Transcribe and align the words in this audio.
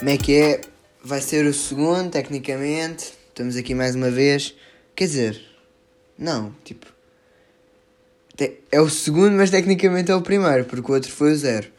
Como 0.00 0.08
é 0.08 0.16
que 0.16 0.34
é? 0.34 0.62
Vai 1.04 1.20
ser 1.20 1.44
o 1.44 1.52
segundo, 1.52 2.10
tecnicamente. 2.10 3.12
Estamos 3.28 3.54
aqui 3.54 3.74
mais 3.74 3.94
uma 3.94 4.10
vez. 4.10 4.54
Quer 4.96 5.04
dizer, 5.04 5.42
não, 6.16 6.54
tipo. 6.64 6.86
É 8.72 8.80
o 8.80 8.88
segundo, 8.88 9.32
mas 9.32 9.50
tecnicamente 9.50 10.10
é 10.10 10.14
o 10.14 10.22
primeiro, 10.22 10.64
porque 10.64 10.90
o 10.90 10.94
outro 10.94 11.12
foi 11.12 11.32
o 11.32 11.36
zero. 11.36 11.70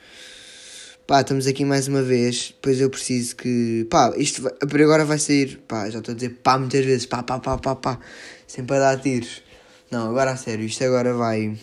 Pá, 1.07 1.21
estamos 1.21 1.47
aqui 1.47 1.65
mais 1.65 1.88
uma 1.88 2.04
vez. 2.04 2.54
Depois 2.55 2.79
eu 2.79 2.92
preciso 2.92 3.36
que. 3.38 3.88
Pá, 3.89 4.14
isto 4.15 4.43
vai, 4.43 4.54
por 4.54 4.79
agora 4.79 5.04
vai 5.04 5.18
sair. 5.18 5.57
Pá, 5.68 5.89
já 5.89 5.97
estou 5.97 6.11
a 6.11 6.15
dizer 6.15 6.29
pá 6.43 6.60
muitas 6.60 6.86
vezes. 6.86 7.07
Pá, 7.07 7.24
pá, 7.24 7.39
pá, 7.39 7.57
pá, 7.57 7.75
pá. 7.75 8.00
Sempre 8.46 8.75
a 8.75 8.79
dar 8.82 9.01
tiros. 9.01 9.42
Não, 9.89 10.07
agora 10.07 10.29
a 10.29 10.38
sério, 10.38 10.64
isto 10.64 10.83
agora 10.83 11.15
vai. 11.15 11.57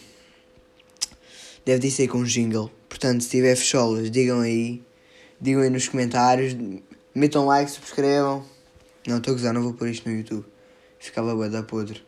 Deve 1.65 1.79
de 1.79 1.91
sair 1.93 2.09
com 2.09 2.19
um 2.19 2.25
jingle. 2.25 2.69
Portanto, 2.89 3.23
se 3.23 3.31
tiver 3.31 3.55
fecholas, 3.55 4.11
digam 4.11 4.41
aí. 4.41 4.88
Digam 5.41 5.63
aí 5.63 5.71
nos 5.71 5.89
comentários. 5.89 6.57
Metam 7.15 7.47
like, 7.47 7.71
subscrevam. 7.71 8.45
Não, 9.07 9.19
estou 9.19 9.33
a 9.33 9.37
gozar, 9.37 9.55
não 9.55 9.63
vou 9.63 9.73
pôr 9.73 9.89
isto 9.89 10.09
no 10.09 10.17
YouTube. 10.17 10.45
Ficava 10.99 11.35
bué 11.35 11.49
da 11.49 11.63
podre. 11.63 12.03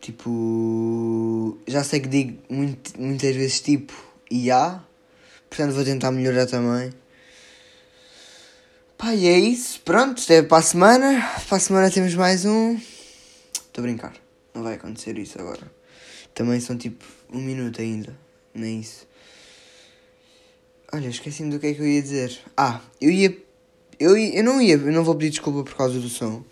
Tipo. 0.00 1.58
Já 1.66 1.84
sei 1.84 2.00
que 2.00 2.08
digo 2.08 2.38
muito, 2.48 3.00
muitas 3.00 3.34
vezes 3.36 3.60
tipo 3.60 3.94
e 4.30 4.50
há. 4.50 4.82
Portanto, 5.48 5.74
vou 5.74 5.84
tentar 5.84 6.10
melhorar 6.10 6.46
também. 6.46 6.92
Pá, 8.98 9.14
e 9.14 9.26
é 9.26 9.38
isso. 9.38 9.80
Pronto, 9.82 10.22
é 10.30 10.42
para 10.42 10.58
a 10.58 10.62
semana. 10.62 11.30
Para 11.48 11.56
a 11.56 11.60
semana 11.60 11.90
temos 11.90 12.14
mais 12.14 12.44
um. 12.44 12.74
Estou 12.74 13.78
a 13.78 13.82
brincar. 13.82 14.14
Não 14.54 14.62
vai 14.62 14.74
acontecer 14.74 15.18
isso 15.18 15.40
agora. 15.40 15.70
Também 16.34 16.60
são 16.60 16.76
tipo 16.76 17.04
um 17.32 17.40
minuto 17.40 17.80
ainda. 17.80 18.16
Nem 18.54 18.80
isso. 18.80 19.06
Olha, 20.94 21.08
esqueci-me 21.08 21.50
do 21.50 21.58
que 21.58 21.66
é 21.66 21.74
que 21.74 21.80
eu 21.80 21.88
ia 21.88 22.00
dizer. 22.00 22.38
Ah, 22.56 22.80
eu 23.00 23.10
ia. 23.10 23.36
Eu, 23.98 24.16
ia, 24.16 24.38
eu 24.38 24.44
não 24.44 24.62
ia. 24.62 24.74
Eu 24.74 24.92
não 24.92 25.02
vou 25.02 25.16
pedir 25.16 25.30
desculpa 25.30 25.64
por 25.68 25.76
causa 25.76 25.98
do 25.98 26.08
som. 26.08 26.44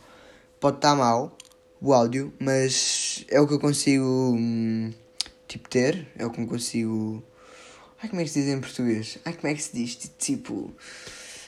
Pode 0.58 0.78
estar 0.78 0.96
mal 0.96 1.38
o 1.80 1.94
áudio, 1.94 2.34
mas 2.40 3.24
é 3.28 3.40
o 3.40 3.46
que 3.46 3.54
eu 3.54 3.60
consigo. 3.60 4.04
Hum, 4.04 4.92
tipo, 5.46 5.68
ter. 5.68 6.08
É 6.18 6.26
o 6.26 6.30
que 6.32 6.40
eu 6.40 6.48
consigo. 6.48 7.22
Ai, 8.02 8.08
como 8.08 8.20
é 8.20 8.24
que 8.24 8.30
se 8.30 8.40
diz 8.40 8.48
em 8.48 8.60
português? 8.60 9.18
Ai, 9.24 9.32
como 9.34 9.46
é 9.46 9.54
que 9.54 9.62
se 9.62 9.72
diz? 9.76 9.94
Tipo. 10.18 10.74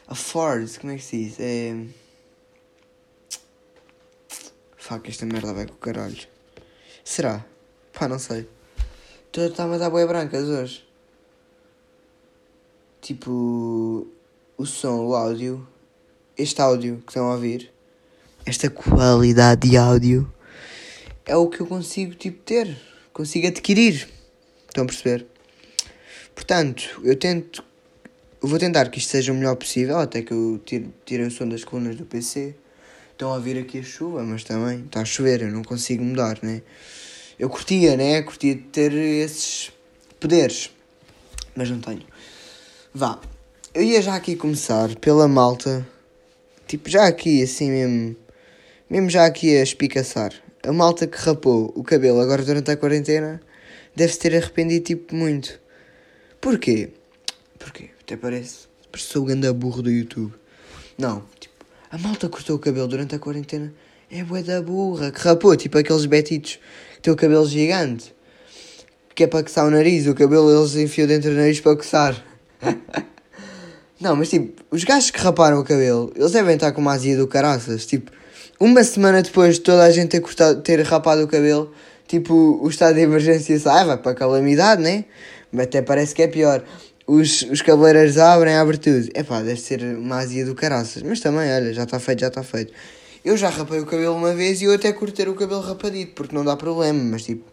Afford. 0.07 0.79
Como 0.79 0.93
é 0.93 0.97
que 0.97 1.03
se 1.03 1.17
diz? 1.17 1.41
É. 1.41 1.75
Fuck, 4.77 5.11
esta 5.11 5.27
merda 5.27 5.53
vai 5.53 5.67
com 5.67 5.75
o 5.75 5.79
caralho. 5.79 6.29
Será? 7.03 7.45
Pá, 7.93 8.07
não 8.07 8.21
sei. 8.21 8.49
Está-me 9.37 9.75
a 9.75 9.79
dar 9.79 9.91
boia 9.91 10.07
brancas 10.07 10.45
hoje. 10.45 10.94
Tipo, 13.05 14.09
o 14.57 14.65
som, 14.65 15.05
o 15.05 15.15
áudio, 15.15 15.69
este 16.39 16.63
áudio 16.63 17.03
que 17.05 17.11
estão 17.11 17.31
a 17.31 17.35
ouvir, 17.35 17.71
esta 18.47 18.71
qualidade 18.71 19.69
de 19.69 19.77
áudio, 19.77 20.33
é 21.27 21.37
o 21.37 21.51
que 21.51 21.61
eu 21.61 21.67
consigo, 21.67 22.15
tipo, 22.15 22.39
ter, 22.39 22.75
consigo 23.13 23.47
adquirir. 23.47 24.09
Estão 24.67 24.85
a 24.85 24.87
perceber? 24.87 25.27
Portanto, 26.35 26.99
eu 27.05 27.15
tento, 27.15 27.63
eu 28.43 28.49
vou 28.49 28.59
tentar 28.59 28.89
que 28.89 28.99
isto 28.99 29.11
seja 29.11 29.33
o 29.33 29.35
melhor 29.35 29.57
possível, 29.57 29.99
até 29.99 30.23
que 30.23 30.33
eu 30.33 30.59
tire, 30.65 30.89
tire 31.05 31.25
o 31.25 31.31
som 31.31 31.47
das 31.47 31.63
colunas 31.63 31.97
do 31.97 32.07
PC. 32.07 32.55
Estão 33.13 33.33
a 33.33 33.35
ouvir 33.35 33.59
aqui 33.59 33.81
a 33.81 33.83
chuva, 33.83 34.23
mas 34.23 34.45
também 34.45 34.81
está 34.81 35.03
a 35.03 35.05
chover, 35.05 35.43
eu 35.43 35.51
não 35.51 35.63
consigo 35.63 36.03
mudar, 36.03 36.39
né? 36.43 36.63
Eu 37.39 37.51
curtia, 37.51 37.99
né? 37.99 38.23
Curtia 38.23 38.59
ter 38.73 38.95
esses 38.95 39.71
poderes, 40.19 40.71
mas 41.55 41.69
não 41.69 41.81
tenho. 41.81 42.14
Vá, 42.97 43.19
eu 43.75 43.83
ia 43.83 44.01
já 44.01 44.15
aqui 44.15 44.37
começar 44.37 44.95
pela 45.01 45.27
malta, 45.27 45.85
tipo, 46.65 46.89
já 46.89 47.09
aqui, 47.09 47.43
assim 47.43 47.69
mesmo, 47.69 48.17
mesmo 48.89 49.11
já 49.11 49.27
aqui 49.27 49.57
a 49.57 49.65
espicaçar. 49.65 50.33
A 50.63 50.73
malta 50.73 51.05
que 51.05 51.19
rapou 51.19 51.73
o 51.75 51.83
cabelo 51.83 52.21
agora 52.21 52.45
durante 52.45 52.71
a 52.71 52.77
quarentena 52.77 53.41
deve-se 53.97 54.21
ter 54.21 54.37
arrependido, 54.37 54.85
tipo, 54.85 55.13
muito. 55.13 55.59
Porquê? 56.41 56.91
Porquê? 57.59 57.91
Até 58.01 58.17
parece, 58.17 58.69
parece 58.93 59.09
que 59.09 59.13
sou 59.13 59.23
o 59.23 59.25
ganda 59.25 59.53
burro 59.53 59.83
do 59.83 59.91
YouTube. 59.91 60.33
Não, 60.97 61.25
tipo, 61.41 61.67
a 61.91 61.99
malta 61.99 62.29
cortou 62.29 62.55
o 62.55 62.61
cabelo 62.61 62.87
durante 62.87 63.17
a 63.17 63.19
quarentena 63.19 63.75
é 64.09 64.23
bué 64.23 64.45
da 64.45 64.63
burra, 64.63 65.11
que 65.11 65.19
rapou, 65.19 65.57
tipo 65.57 65.77
aqueles 65.77 66.07
betitos 66.07 66.61
que 66.95 67.03
têm 67.03 67.13
o 67.13 67.17
cabelo 67.17 67.45
gigante. 67.45 68.15
Que 69.17 69.25
é 69.25 69.27
para 69.27 69.43
coçar 69.43 69.67
o 69.67 69.71
nariz, 69.73 70.07
o 70.07 70.15
cabelo 70.15 70.57
eles 70.57 70.77
enfiam 70.77 71.09
dentro 71.09 71.31
do 71.31 71.37
nariz 71.37 71.59
para 71.59 71.75
coçar. 71.75 72.34
Não, 74.01 74.17
mas 74.17 74.31
tipo, 74.31 74.63
os 74.71 74.85
gajos 74.85 75.11
que 75.11 75.19
raparam 75.19 75.61
o 75.61 75.65
cabelo, 75.65 76.13
eles 76.15 76.33
devem 76.33 76.55
estar 76.55 76.73
com 76.73 76.81
uma 76.81 76.93
azia 76.93 77.17
do 77.17 77.27
caraças. 77.27 77.87
Tipo, 77.87 78.11
uma 78.59 78.83
semana 78.85 79.23
depois 79.23 79.57
de 79.57 79.61
toda 79.63 79.85
a 79.85 79.91
gente 79.91 80.11
ter, 80.11 80.21
cortado, 80.21 80.61
ter 80.63 80.81
rapado 80.83 81.23
o 81.23 81.29
cabelo, 81.29 81.73
tipo, 82.07 82.61
o 82.63 82.69
estado 82.69 82.95
de 82.95 83.01
emergência 83.01 83.59
sai, 83.59 83.85
vai 83.85 83.97
para 83.97 84.13
a 84.13 84.15
calamidade, 84.15 84.83
né? 84.83 85.05
Mas 85.53 85.67
até 85.67 85.83
parece 85.83 86.15
que 86.15 86.23
é 86.23 86.29
pior. 86.29 86.63
Os, 87.07 87.43
os 87.43 87.61
cabeleireiros 87.61 88.17
abrem, 88.19 88.57
abre 88.57 88.79
tudo. 88.79 89.09
É 89.15 89.23
pá, 89.23 89.43
deve 89.43 89.61
ser 89.61 89.83
uma 89.83 90.19
azia 90.19 90.45
do 90.45 90.55
caraças. 90.55 91.03
Mas 91.03 91.21
também, 91.21 91.53
olha, 91.53 91.73
já 91.73 91.85
está 91.85 91.99
feito, 91.99 92.21
já 92.21 92.29
está 92.29 92.43
feito. 92.43 92.73
Eu 93.25 93.37
já 93.37 93.49
rapei 93.49 93.81
o 93.81 93.87
cabelo 93.87 94.15
uma 94.15 94.35
vez 94.35 94.61
e 94.61 94.65
eu 94.65 94.75
até 94.75 94.93
curto 94.93 95.15
ter 95.15 95.29
o 95.29 95.35
cabelo 95.35 95.61
rapadito, 95.61 96.13
porque 96.15 96.35
não 96.35 96.45
dá 96.45 96.57
problema, 96.57 97.03
mas 97.03 97.25
tipo. 97.25 97.45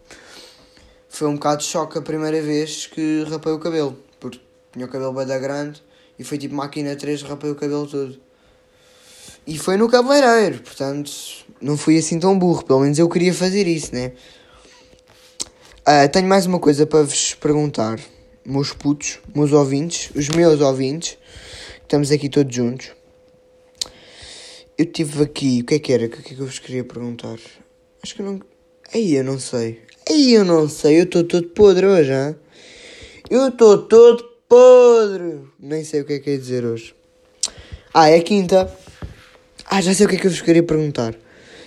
Foi 1.08 1.28
um 1.28 1.34
bocado 1.34 1.58
de 1.62 1.68
choque 1.68 1.98
a 1.98 2.02
primeira 2.02 2.40
vez 2.40 2.86
que 2.86 3.24
rapei 3.28 3.52
o 3.52 3.58
cabelo, 3.58 3.98
tinha 4.72 4.86
o 4.86 4.88
cabelo 4.88 5.12
bem 5.12 5.26
da 5.26 5.38
grande 5.38 5.82
e 6.18 6.24
foi 6.24 6.38
tipo 6.38 6.54
máquina 6.54 6.96
3, 6.96 7.22
rapei 7.22 7.50
o 7.50 7.54
cabelo 7.54 7.86
todo. 7.86 8.18
E 9.46 9.58
foi 9.58 9.76
no 9.76 9.88
cabeleireiro, 9.88 10.60
portanto, 10.62 11.10
não 11.60 11.76
fui 11.76 11.98
assim 11.98 12.18
tão 12.18 12.38
burro, 12.38 12.64
pelo 12.64 12.80
menos 12.80 12.98
eu 12.98 13.08
queria 13.08 13.34
fazer 13.34 13.66
isso, 13.66 13.94
né? 13.94 14.12
Uh, 15.80 16.08
tenho 16.12 16.28
mais 16.28 16.46
uma 16.46 16.60
coisa 16.60 16.86
para 16.86 17.02
vos 17.02 17.34
perguntar, 17.34 17.98
meus 18.46 18.72
putos, 18.72 19.18
meus 19.34 19.52
ouvintes, 19.52 20.10
os 20.14 20.28
meus 20.28 20.60
ouvintes, 20.60 21.18
estamos 21.82 22.12
aqui 22.12 22.28
todos 22.28 22.54
juntos. 22.54 22.92
Eu 24.78 24.86
tive 24.86 25.22
aqui, 25.24 25.60
o 25.62 25.66
que 25.66 25.74
é 25.74 25.78
que 25.78 25.92
era? 25.92 26.06
O 26.06 26.08
que 26.08 26.20
é 26.20 26.22
que 26.22 26.40
eu 26.40 26.46
vos 26.46 26.58
queria 26.58 26.84
perguntar? 26.84 27.36
Acho 28.02 28.14
que 28.14 28.22
eu 28.22 28.26
não. 28.26 28.40
Aí 28.94 29.14
eu 29.16 29.24
não 29.24 29.38
sei. 29.38 29.82
Aí 30.08 30.32
eu 30.32 30.44
não 30.44 30.68
sei, 30.68 31.00
eu 31.00 31.04
estou 31.04 31.24
todo 31.24 31.48
podre 31.48 31.86
hoje, 31.86 32.12
hein? 32.12 32.36
Eu 33.28 33.48
estou 33.48 33.78
todo 33.78 34.31
podre! 34.52 35.48
Nem 35.58 35.82
sei 35.82 36.02
o 36.02 36.04
que 36.04 36.12
é 36.12 36.18
que 36.18 36.28
é 36.28 36.36
dizer 36.36 36.62
hoje. 36.62 36.94
Ah, 37.94 38.10
é 38.10 38.20
quinta. 38.20 38.70
Ah, 39.64 39.80
já 39.80 39.94
sei 39.94 40.04
o 40.04 40.08
que 40.10 40.16
é 40.16 40.18
que 40.18 40.26
eu 40.26 40.30
vos 40.30 40.42
queria 40.42 40.62
perguntar. 40.62 41.14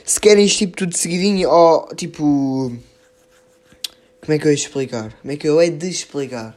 Se 0.06 0.20
querem 0.20 0.46
isto 0.46 0.60
tipo 0.60 0.78
tudo 0.78 0.96
seguidinho 0.96 1.50
ou 1.50 1.88
tipo. 1.96 2.72
Como 4.22 4.34
é 4.34 4.38
que 4.38 4.46
eu 4.46 4.52
ia 4.52 4.56
explicar? 4.56 5.18
Como 5.20 5.32
é 5.34 5.36
que 5.36 5.48
eu 5.50 5.60
hei 5.60 5.72
de 5.72 5.90
explicar? 5.90 6.56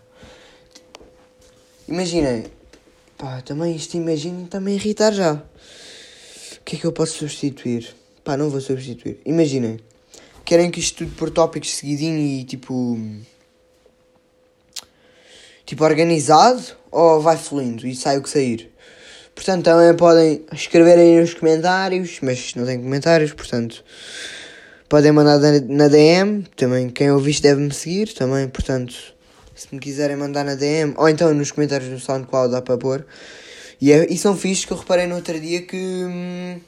Imaginem. 1.89 2.45
Pá, 3.17 3.41
também 3.41 3.75
isto 3.75 3.97
imaginem 3.97 4.45
também 4.45 4.75
irritar 4.75 5.13
já. 5.13 5.33
O 5.33 6.63
que 6.63 6.77
é 6.77 6.79
que 6.79 6.85
eu 6.85 6.93
posso 6.93 7.15
substituir? 7.15 7.89
Pá, 8.23 8.37
não 8.37 8.51
vou 8.51 8.61
substituir. 8.61 9.19
Imaginem. 9.25 9.81
Querem 10.45 10.71
que 10.71 10.79
isto 10.79 11.07
tudo 11.07 11.17
por 11.17 11.31
tópicos 11.31 11.75
seguidinho 11.75 12.19
e 12.19 12.45
tipo. 12.45 12.99
Tipo 15.69 15.85
organizado 15.85 16.63
ou 16.91 17.21
vai 17.21 17.37
fluindo 17.37 17.87
e 17.87 17.95
sai 17.95 18.17
o 18.17 18.23
que 18.23 18.31
sair? 18.31 18.73
Portanto, 19.35 19.67
também 19.67 19.95
podem 19.95 20.43
escrever 20.51 20.99
aí 20.99 21.21
nos 21.21 21.35
comentários, 21.35 22.21
mas 22.23 22.55
não 22.55 22.65
tem 22.65 22.81
comentários, 22.81 23.35
portanto, 23.35 23.85
podem 24.89 25.13
mandar 25.13 25.39
na 25.69 25.89
DM. 25.89 26.45
Também, 26.57 26.89
quem 26.89 27.11
ouviste 27.11 27.43
deve-me 27.43 27.71
seguir, 27.71 28.15
também, 28.15 28.49
portanto, 28.49 28.95
se 29.55 29.69
me 29.71 29.79
quiserem 29.79 30.17
mandar 30.17 30.43
na 30.43 30.55
DM, 30.55 30.95
ou 30.97 31.07
então 31.07 31.35
nos 31.35 31.53
comentários 31.53 31.91
no 31.91 32.01
SoundCloud 32.01 32.51
dá 32.51 32.63
para 32.63 32.79
pôr. 32.79 33.05
E, 33.79 33.93
é, 33.93 34.11
e 34.11 34.17
são 34.17 34.35
fichos 34.35 34.65
que 34.65 34.73
eu 34.73 34.79
reparei 34.79 35.07
no 35.07 35.17
outro 35.17 35.39
dia 35.39 35.61
que. 35.61 35.77
Hum, 35.77 36.61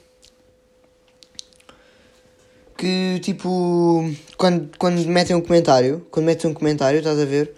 que 2.77 3.19
tipo. 3.23 4.13
Quando, 4.37 4.71
quando 4.77 5.03
metem 5.07 5.35
um 5.35 5.41
comentário, 5.41 6.07
quando 6.11 6.27
metem 6.27 6.51
um 6.51 6.55
comentário, 6.55 6.99
estás 6.99 7.19
a 7.19 7.25
ver? 7.25 7.55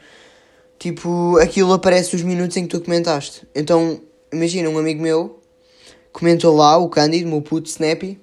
Tipo, 0.82 1.38
aquilo 1.38 1.72
aparece 1.72 2.16
os 2.16 2.22
minutos 2.22 2.56
em 2.56 2.64
que 2.64 2.70
tu 2.70 2.80
comentaste. 2.80 3.46
Então 3.54 4.00
imagina, 4.32 4.68
um 4.68 4.76
amigo 4.76 5.00
meu 5.00 5.38
comentou 6.12 6.56
lá, 6.56 6.76
o 6.76 6.88
Cândido, 6.88 7.28
meu 7.28 7.40
puto 7.40 7.68
Snappy, 7.68 8.20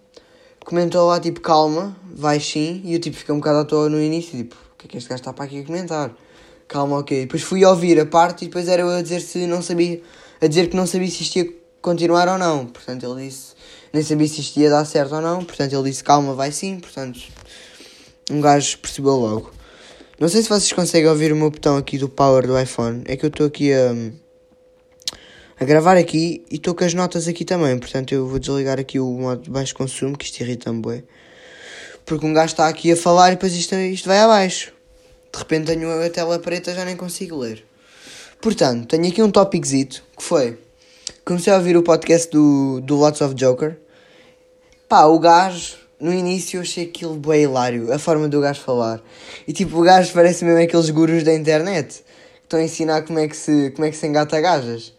comentou 0.65 1.07
lá 1.07 1.21
tipo 1.21 1.39
calma, 1.39 1.95
vai 2.13 2.37
sim, 2.41 2.81
e 2.83 2.95
eu 2.95 2.99
tipo 2.99 3.15
fiquei 3.15 3.33
um 3.33 3.37
bocado 3.37 3.59
à 3.59 3.63
toa 3.63 3.87
no 3.87 4.01
início, 4.01 4.37
tipo, 4.37 4.57
o 4.73 4.77
que 4.77 4.87
é 4.87 4.89
que 4.89 4.97
este 4.97 5.09
gajo 5.09 5.21
está 5.21 5.31
para 5.31 5.45
aqui 5.45 5.61
a 5.61 5.63
comentar? 5.63 6.13
Calma, 6.67 6.97
ok. 6.97 7.21
Depois 7.21 7.43
fui 7.43 7.63
ouvir 7.63 7.97
a 7.97 8.05
parte 8.05 8.43
e 8.43 8.47
depois 8.49 8.67
era 8.67 8.81
eu 8.81 8.89
a 8.89 9.01
dizer 9.01 9.21
se 9.21 9.47
não 9.47 9.61
sabia, 9.61 10.01
a 10.41 10.45
dizer 10.45 10.69
que 10.69 10.75
não 10.75 10.85
sabia 10.85 11.09
se 11.09 11.23
isto 11.23 11.37
ia 11.37 11.49
continuar 11.81 12.27
ou 12.27 12.37
não. 12.37 12.65
Portanto, 12.65 13.05
ele 13.09 13.25
disse, 13.25 13.53
nem 13.93 14.03
sabia 14.03 14.27
se 14.27 14.41
isto 14.41 14.59
ia 14.59 14.69
dar 14.69 14.83
certo 14.83 15.15
ou 15.15 15.21
não. 15.21 15.45
Portanto, 15.45 15.71
ele 15.71 15.89
disse 15.89 16.03
calma, 16.03 16.33
vai 16.33 16.51
sim. 16.51 16.77
Portanto, 16.77 17.21
um 18.29 18.41
gajo 18.41 18.77
percebeu 18.79 19.15
logo. 19.15 19.58
Não 20.19 20.27
sei 20.27 20.41
se 20.41 20.49
vocês 20.49 20.73
conseguem 20.73 21.09
ouvir 21.09 21.31
o 21.31 21.35
meu 21.35 21.49
botão 21.49 21.77
aqui 21.77 21.97
do 21.97 22.09
power 22.09 22.45
do 22.45 22.59
iPhone. 22.59 23.03
É 23.05 23.15
que 23.15 23.25
eu 23.25 23.29
estou 23.29 23.47
aqui 23.47 23.71
a 23.71 23.93
a 25.59 25.65
gravar 25.65 25.97
aqui 25.97 26.45
e 26.49 26.55
estou 26.55 26.73
com 26.73 26.85
as 26.85 26.93
notas 26.93 27.27
aqui 27.27 27.43
também. 27.43 27.77
Portanto, 27.77 28.13
eu 28.13 28.25
vou 28.25 28.39
desligar 28.39 28.79
aqui 28.79 28.97
o 28.99 29.11
modo 29.11 29.41
de 29.43 29.49
baixo 29.49 29.75
consumo, 29.75 30.17
que 30.17 30.23
isto 30.23 30.39
irrita-me, 30.39 30.81
bué. 30.81 31.03
Porque 32.05 32.25
um 32.25 32.33
gajo 32.33 32.53
está 32.53 32.67
aqui 32.67 32.91
a 32.93 32.95
falar 32.95 33.29
e 33.29 33.35
depois 33.35 33.53
isto, 33.53 33.75
isto 33.75 34.07
vai 34.07 34.19
abaixo. 34.19 34.71
De 35.31 35.37
repente 35.37 35.65
tenho 35.65 36.01
a 36.01 36.09
tela 36.09 36.39
preta 36.39 36.73
já 36.73 36.85
nem 36.85 36.95
consigo 36.95 37.37
ler. 37.37 37.65
Portanto, 38.41 38.87
tenho 38.87 39.07
aqui 39.07 39.21
um 39.21 39.29
tópicozito 39.29 40.01
que 40.17 40.23
foi. 40.23 40.57
Comecei 41.25 41.51
a 41.51 41.57
ouvir 41.57 41.75
o 41.75 41.83
podcast 41.83 42.31
do, 42.31 42.79
do 42.81 42.95
Lots 42.95 43.19
of 43.19 43.35
Joker. 43.35 43.77
Pá, 44.87 45.03
o 45.03 45.19
gajo, 45.19 45.75
no 45.99 46.13
início 46.13 46.57
eu 46.57 46.61
achei 46.61 46.85
aquilo 46.85 47.15
bem 47.15 47.43
hilário, 47.43 47.91
a 47.91 47.99
forma 47.99 48.27
do 48.27 48.39
gajo 48.39 48.61
falar. 48.61 49.01
E 49.47 49.53
tipo, 49.53 49.77
o 49.77 49.81
gajo 49.81 50.13
parece 50.13 50.45
mesmo 50.45 50.61
aqueles 50.61 50.89
gurus 50.89 51.23
da 51.23 51.33
internet 51.33 52.03
que 52.39 52.45
estão 52.45 52.59
a 52.59 52.63
ensinar 52.63 53.01
como 53.03 53.19
é 53.19 53.27
que 53.27 53.35
se, 53.35 53.71
como 53.71 53.85
é 53.85 53.91
que 53.91 53.97
se 53.97 54.07
engata 54.07 54.39
gajas. 54.39 54.93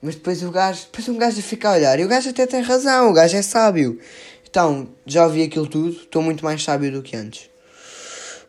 Mas 0.00 0.14
depois 0.14 0.42
o 0.42 0.50
gajo, 0.50 0.84
depois 0.84 1.08
um 1.08 1.18
gajo 1.18 1.42
fica 1.42 1.68
a 1.68 1.72
olhar 1.72 1.98
e 1.98 2.04
o 2.04 2.08
gajo 2.08 2.30
até 2.30 2.46
tem 2.46 2.62
razão, 2.62 3.10
o 3.10 3.12
gajo 3.12 3.36
é 3.36 3.42
sábio. 3.42 3.98
Então, 4.48 4.88
já 5.04 5.26
ouvi 5.26 5.42
aquilo 5.42 5.66
tudo, 5.66 5.90
estou 5.90 6.22
muito 6.22 6.44
mais 6.44 6.62
sábio 6.62 6.90
do 6.90 7.02
que 7.02 7.14
antes. 7.14 7.50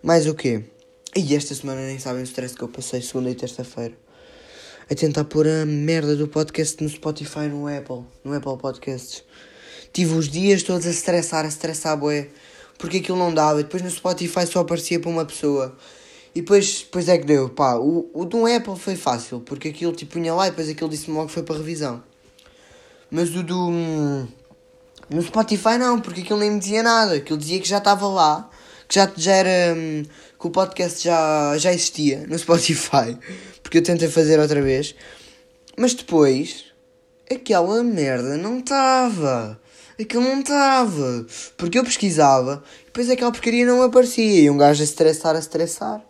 Mais 0.02 0.26
o 0.28 0.34
quê? 0.34 0.64
E 1.16 1.36
esta 1.36 1.54
semana 1.54 1.82
nem 1.82 2.00
sabem 2.00 2.22
o 2.22 2.24
stress 2.24 2.56
que 2.56 2.62
eu 2.62 2.70
passei 2.70 3.02
segunda 3.02 3.30
e 3.30 3.36
terça-feira. 3.36 3.94
A 4.90 4.96
tentar 4.96 5.26
pôr 5.26 5.48
a 5.48 5.66
merda 5.66 6.16
do 6.16 6.28
podcast 6.28 6.82
no 6.82 6.90
Spotify 6.90 7.48
no 7.48 7.68
Apple, 7.68 8.06
no 8.24 8.34
Apple 8.34 8.58
Podcasts. 8.58 9.24
Tive 9.92 10.14
os 10.16 10.30
dias 10.30 10.64
todos 10.64 10.86
a 10.86 10.90
estressar, 10.90 11.46
a 11.46 11.48
estressar 11.48 11.98
bué, 11.98 12.30
porque 12.78 12.98
aquilo 12.98 13.18
não 13.18 13.34
dava. 13.34 13.60
E 13.60 13.64
depois 13.64 13.82
no 13.84 13.90
Spotify 13.90 14.46
só 14.46 14.60
aparecia 14.60 15.00
para 15.00 15.10
uma 15.10 15.26
pessoa. 15.26 15.76
E 16.34 16.42
depois, 16.42 16.84
depois 16.84 17.10
é 17.10 17.18
que 17.18 17.26
deu, 17.26 17.50
pá, 17.50 17.76
o, 17.76 18.10
o 18.14 18.24
do 18.24 18.46
Apple 18.46 18.78
foi 18.78 18.96
fácil, 18.96 19.40
porque 19.42 19.70
aquilo 19.70 19.92
tipo 19.94 20.14
punha 20.14 20.34
lá 20.34 20.48
e 20.48 20.52
depois 20.52 20.70
aquilo 20.70 20.90
disse-me 20.90 21.16
logo 21.16 21.28
que 21.28 21.34
foi 21.34 21.44
para 21.44 21.58
revisão. 21.58 22.04
Mas 23.10 23.36
o 23.36 23.44
do. 23.44 23.70
Hum, 23.70 24.28
no 25.10 25.22
Spotify 25.24 25.78
não, 25.80 26.00
porque 26.00 26.22
aquilo 26.22 26.40
nem 26.40 26.52
me 26.52 26.60
dizia 26.60 26.84
nada. 26.84 27.16
Aquilo 27.16 27.38
dizia 27.38 27.60
que 27.60 27.68
já 27.68 27.80
estava 27.80 28.08
lá, 28.08 28.50
que 28.88 28.96
já, 28.96 29.12
já 29.16 29.34
era. 29.34 29.76
Hum, 29.76 30.04
que 30.40 30.48
o 30.48 30.52
podcast 30.52 31.04
já, 31.04 31.58
já 31.58 31.74
existia 31.74 32.26
no 32.28 32.38
Spotify. 32.38 33.18
Porque 33.62 33.80
eu 33.80 33.84
tentei 33.84 34.08
fazer 34.08 34.40
outra 34.40 34.62
vez. 34.62 34.96
Mas 35.78 35.94
depois. 35.94 36.66
Aquela 37.32 37.84
merda 37.84 38.38
não 38.38 38.58
estava. 38.58 39.60
Aquilo 40.00 40.24
não 40.24 40.40
estava. 40.40 41.26
Porque 41.58 41.78
eu 41.78 41.84
pesquisava. 41.84 42.64
E 42.84 42.86
depois 42.86 43.10
aquela 43.10 43.32
porcaria 43.32 43.66
não 43.66 43.82
aparecia. 43.82 44.42
E 44.42 44.50
um 44.50 44.58
gajo 44.58 44.82
a 44.82 44.86
estressar, 44.86 45.36
a 45.36 45.40
estressar. 45.40 46.02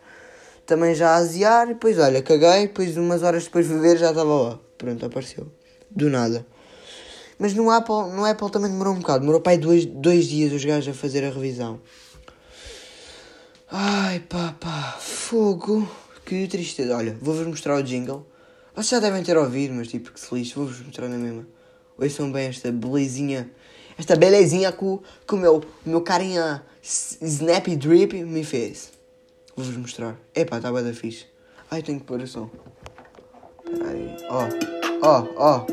Também 0.66 0.94
já 0.94 1.12
a 1.12 1.16
aziar. 1.16 1.70
E 1.70 1.74
depois, 1.74 1.98
olha, 1.98 2.22
caguei. 2.22 2.68
Depois, 2.68 2.96
umas 2.98 3.24
horas 3.24 3.46
depois 3.46 3.68
de 3.68 3.74
ver, 3.80 3.98
já 3.98 4.10
estava 4.10 4.34
lá. 4.34 4.60
Pronto, 4.78 5.06
apareceu. 5.06 5.52
Do 5.90 6.10
nada. 6.10 6.46
Mas 7.40 7.54
no 7.54 7.72
Apple, 7.72 8.14
no 8.14 8.26
Apple 8.26 8.52
também 8.52 8.70
demorou 8.70 8.94
um 8.94 9.00
bocado. 9.00 9.22
Demorou 9.22 9.42
para 9.42 9.54
aí 9.54 9.58
dois, 9.58 9.86
dois 9.86 10.26
dias 10.26 10.52
os 10.52 10.64
gajos 10.64 10.94
a 10.94 10.98
fazer 10.98 11.24
a 11.24 11.30
revisão. 11.30 11.80
Ai 13.72 14.20
pá, 14.20 14.56
pá, 14.60 14.98
fogo. 15.00 15.90
Que 16.26 16.48
tristeza. 16.48 16.96
Olha, 16.96 17.18
vou-vos 17.22 17.48
mostrar 17.48 17.76
o 17.76 17.82
jingle. 17.82 18.28
Vocês 18.76 18.90
já 18.90 19.00
devem 19.00 19.24
ter 19.24 19.38
ouvido, 19.38 19.74
mas 19.74 19.88
tipo, 19.88 20.12
que 20.12 20.20
se 20.20 20.36
lixe. 20.36 20.54
Vou-vos 20.54 20.80
mostrar 20.82 21.08
na 21.08 21.18
mesma. 21.18 21.48
Ouçam 21.98 22.32
bem 22.32 22.48
esta 22.48 22.72
belezinha. 22.72 23.50
Esta 24.00 24.16
belezinha 24.16 24.72
que, 24.72 25.00
que 25.28 25.36
o 25.36 25.38
meu, 25.38 25.62
meu 25.86 26.02
carinha 26.02 26.64
Snappy 26.82 27.76
Drip 27.76 28.14
me 28.14 28.46
fez. 28.46 28.94
Vou-vos 29.54 29.76
mostrar. 29.76 30.18
Epá, 30.34 30.56
está 30.56 30.72
bem 30.72 30.86
da 30.86 30.94
fixe. 30.94 31.26
Ai, 31.70 31.84
tenho 31.84 32.00
que 32.00 32.06
pôr 32.06 32.22
o 32.22 32.26
som. 32.26 32.50
Peraí. 33.66 34.16
Ó, 34.30 34.48
ó, 35.02 35.28
ó. 35.36 35.66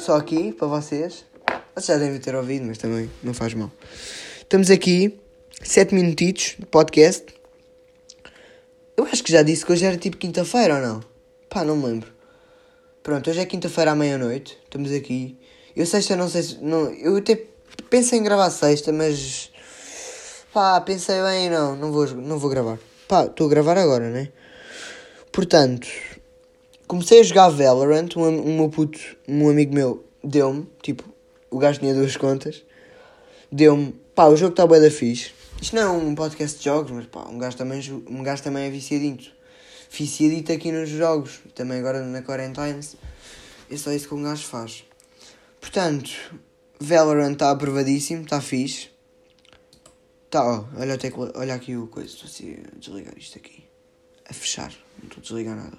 Só 0.00 0.16
aqui, 0.16 0.50
para 0.50 0.66
vocês. 0.66 1.26
Vocês 1.74 1.98
já 1.98 1.98
devem 1.98 2.18
ter 2.18 2.34
ouvido, 2.34 2.64
mas 2.64 2.78
também 2.78 3.10
não 3.22 3.34
faz 3.34 3.52
mal. 3.52 3.70
Estamos 4.38 4.70
aqui 4.70 5.20
7 5.62 5.94
minutitos 5.94 6.56
de 6.58 6.64
podcast. 6.64 7.26
Eu 8.96 9.04
acho 9.04 9.22
que 9.22 9.30
já 9.30 9.42
disse 9.42 9.66
que 9.66 9.72
hoje 9.72 9.84
era 9.84 9.98
tipo 9.98 10.16
quinta-feira 10.16 10.76
ou 10.76 10.80
não? 10.80 11.00
Pá, 11.50 11.64
não 11.64 11.76
me 11.76 11.84
lembro. 11.84 12.10
Pronto, 13.02 13.28
hoje 13.28 13.40
é 13.40 13.44
quinta-feira 13.44 13.90
à 13.90 13.94
meia-noite. 13.94 14.58
Estamos 14.64 14.90
aqui. 14.90 15.38
Eu 15.80 15.86
sexta 15.86 16.14
não 16.14 16.28
sei 16.28 16.42
se. 16.42 16.58
Não, 16.62 16.90
eu 16.92 17.16
até 17.16 17.42
pensei 17.88 18.18
em 18.18 18.22
gravar 18.22 18.50
sexta, 18.50 18.92
mas. 18.92 19.50
Pá, 20.52 20.78
pensei 20.82 21.22
bem, 21.22 21.48
não, 21.48 21.74
não 21.74 21.90
vou, 21.90 22.06
não 22.06 22.38
vou 22.38 22.50
gravar. 22.50 22.78
Pá, 23.08 23.24
estou 23.24 23.46
a 23.46 23.50
gravar 23.50 23.78
agora, 23.78 24.10
né? 24.10 24.28
Portanto, 25.32 25.88
comecei 26.86 27.20
a 27.20 27.22
jogar 27.22 27.48
Valorant. 27.48 28.14
Um, 28.14 28.26
um 28.26 28.56
meu 28.58 28.68
puto, 28.68 29.00
um 29.26 29.48
amigo 29.48 29.72
meu, 29.72 30.04
deu-me. 30.22 30.68
Tipo, 30.82 31.02
o 31.50 31.56
gajo 31.56 31.80
tinha 31.80 31.94
duas 31.94 32.14
contas. 32.14 32.62
Deu-me. 33.50 33.98
Pá, 34.14 34.26
o 34.26 34.36
jogo 34.36 34.52
está 34.52 34.66
bem 34.66 34.82
da 34.82 34.90
fixe. 34.90 35.32
Isto 35.62 35.76
não 35.76 35.82
é 35.82 35.88
um 35.88 36.14
podcast 36.14 36.58
de 36.58 36.64
jogos, 36.66 36.90
mas 36.90 37.06
pá, 37.06 37.26
um 37.26 37.38
gajo 37.38 37.56
também, 37.56 37.80
um 38.06 38.22
gajo 38.22 38.42
também 38.42 38.66
é 38.66 38.70
viciadito. 38.70 39.30
Viciadito 39.90 40.52
aqui 40.52 40.72
nos 40.72 40.90
jogos. 40.90 41.40
Também 41.54 41.78
agora 41.78 42.02
na 42.02 42.20
quarentena. 42.20 42.80
É 43.70 43.76
só 43.78 43.90
isso 43.92 44.08
que 44.08 44.14
um 44.14 44.22
gajo 44.22 44.44
faz. 44.44 44.89
Portanto, 45.60 46.10
Valorant 46.80 47.32
está 47.32 47.50
aprovadíssimo, 47.50 48.22
está 48.22 48.40
fixe. 48.40 48.88
Tá, 50.30 50.44
ó, 50.44 50.64
olha, 50.76 50.94
até, 50.94 51.12
olha 51.34 51.54
aqui 51.54 51.76
o 51.76 51.88
coisa, 51.88 52.08
estou 52.08 52.26
assim 52.26 52.56
a 52.72 52.78
desligar 52.78 53.14
isto 53.18 53.36
aqui. 53.36 53.64
A 54.28 54.32
fechar, 54.32 54.72
não 54.98 55.08
estou 55.08 55.18
a 55.18 55.22
desligar 55.22 55.56
nada. 55.56 55.78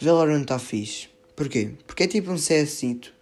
Valorant 0.00 0.42
está 0.42 0.58
fixe. 0.58 1.08
Porquê? 1.34 1.72
Porque 1.86 2.04
é 2.04 2.06
tipo 2.06 2.30
um 2.30 2.36
CSito. 2.36 3.12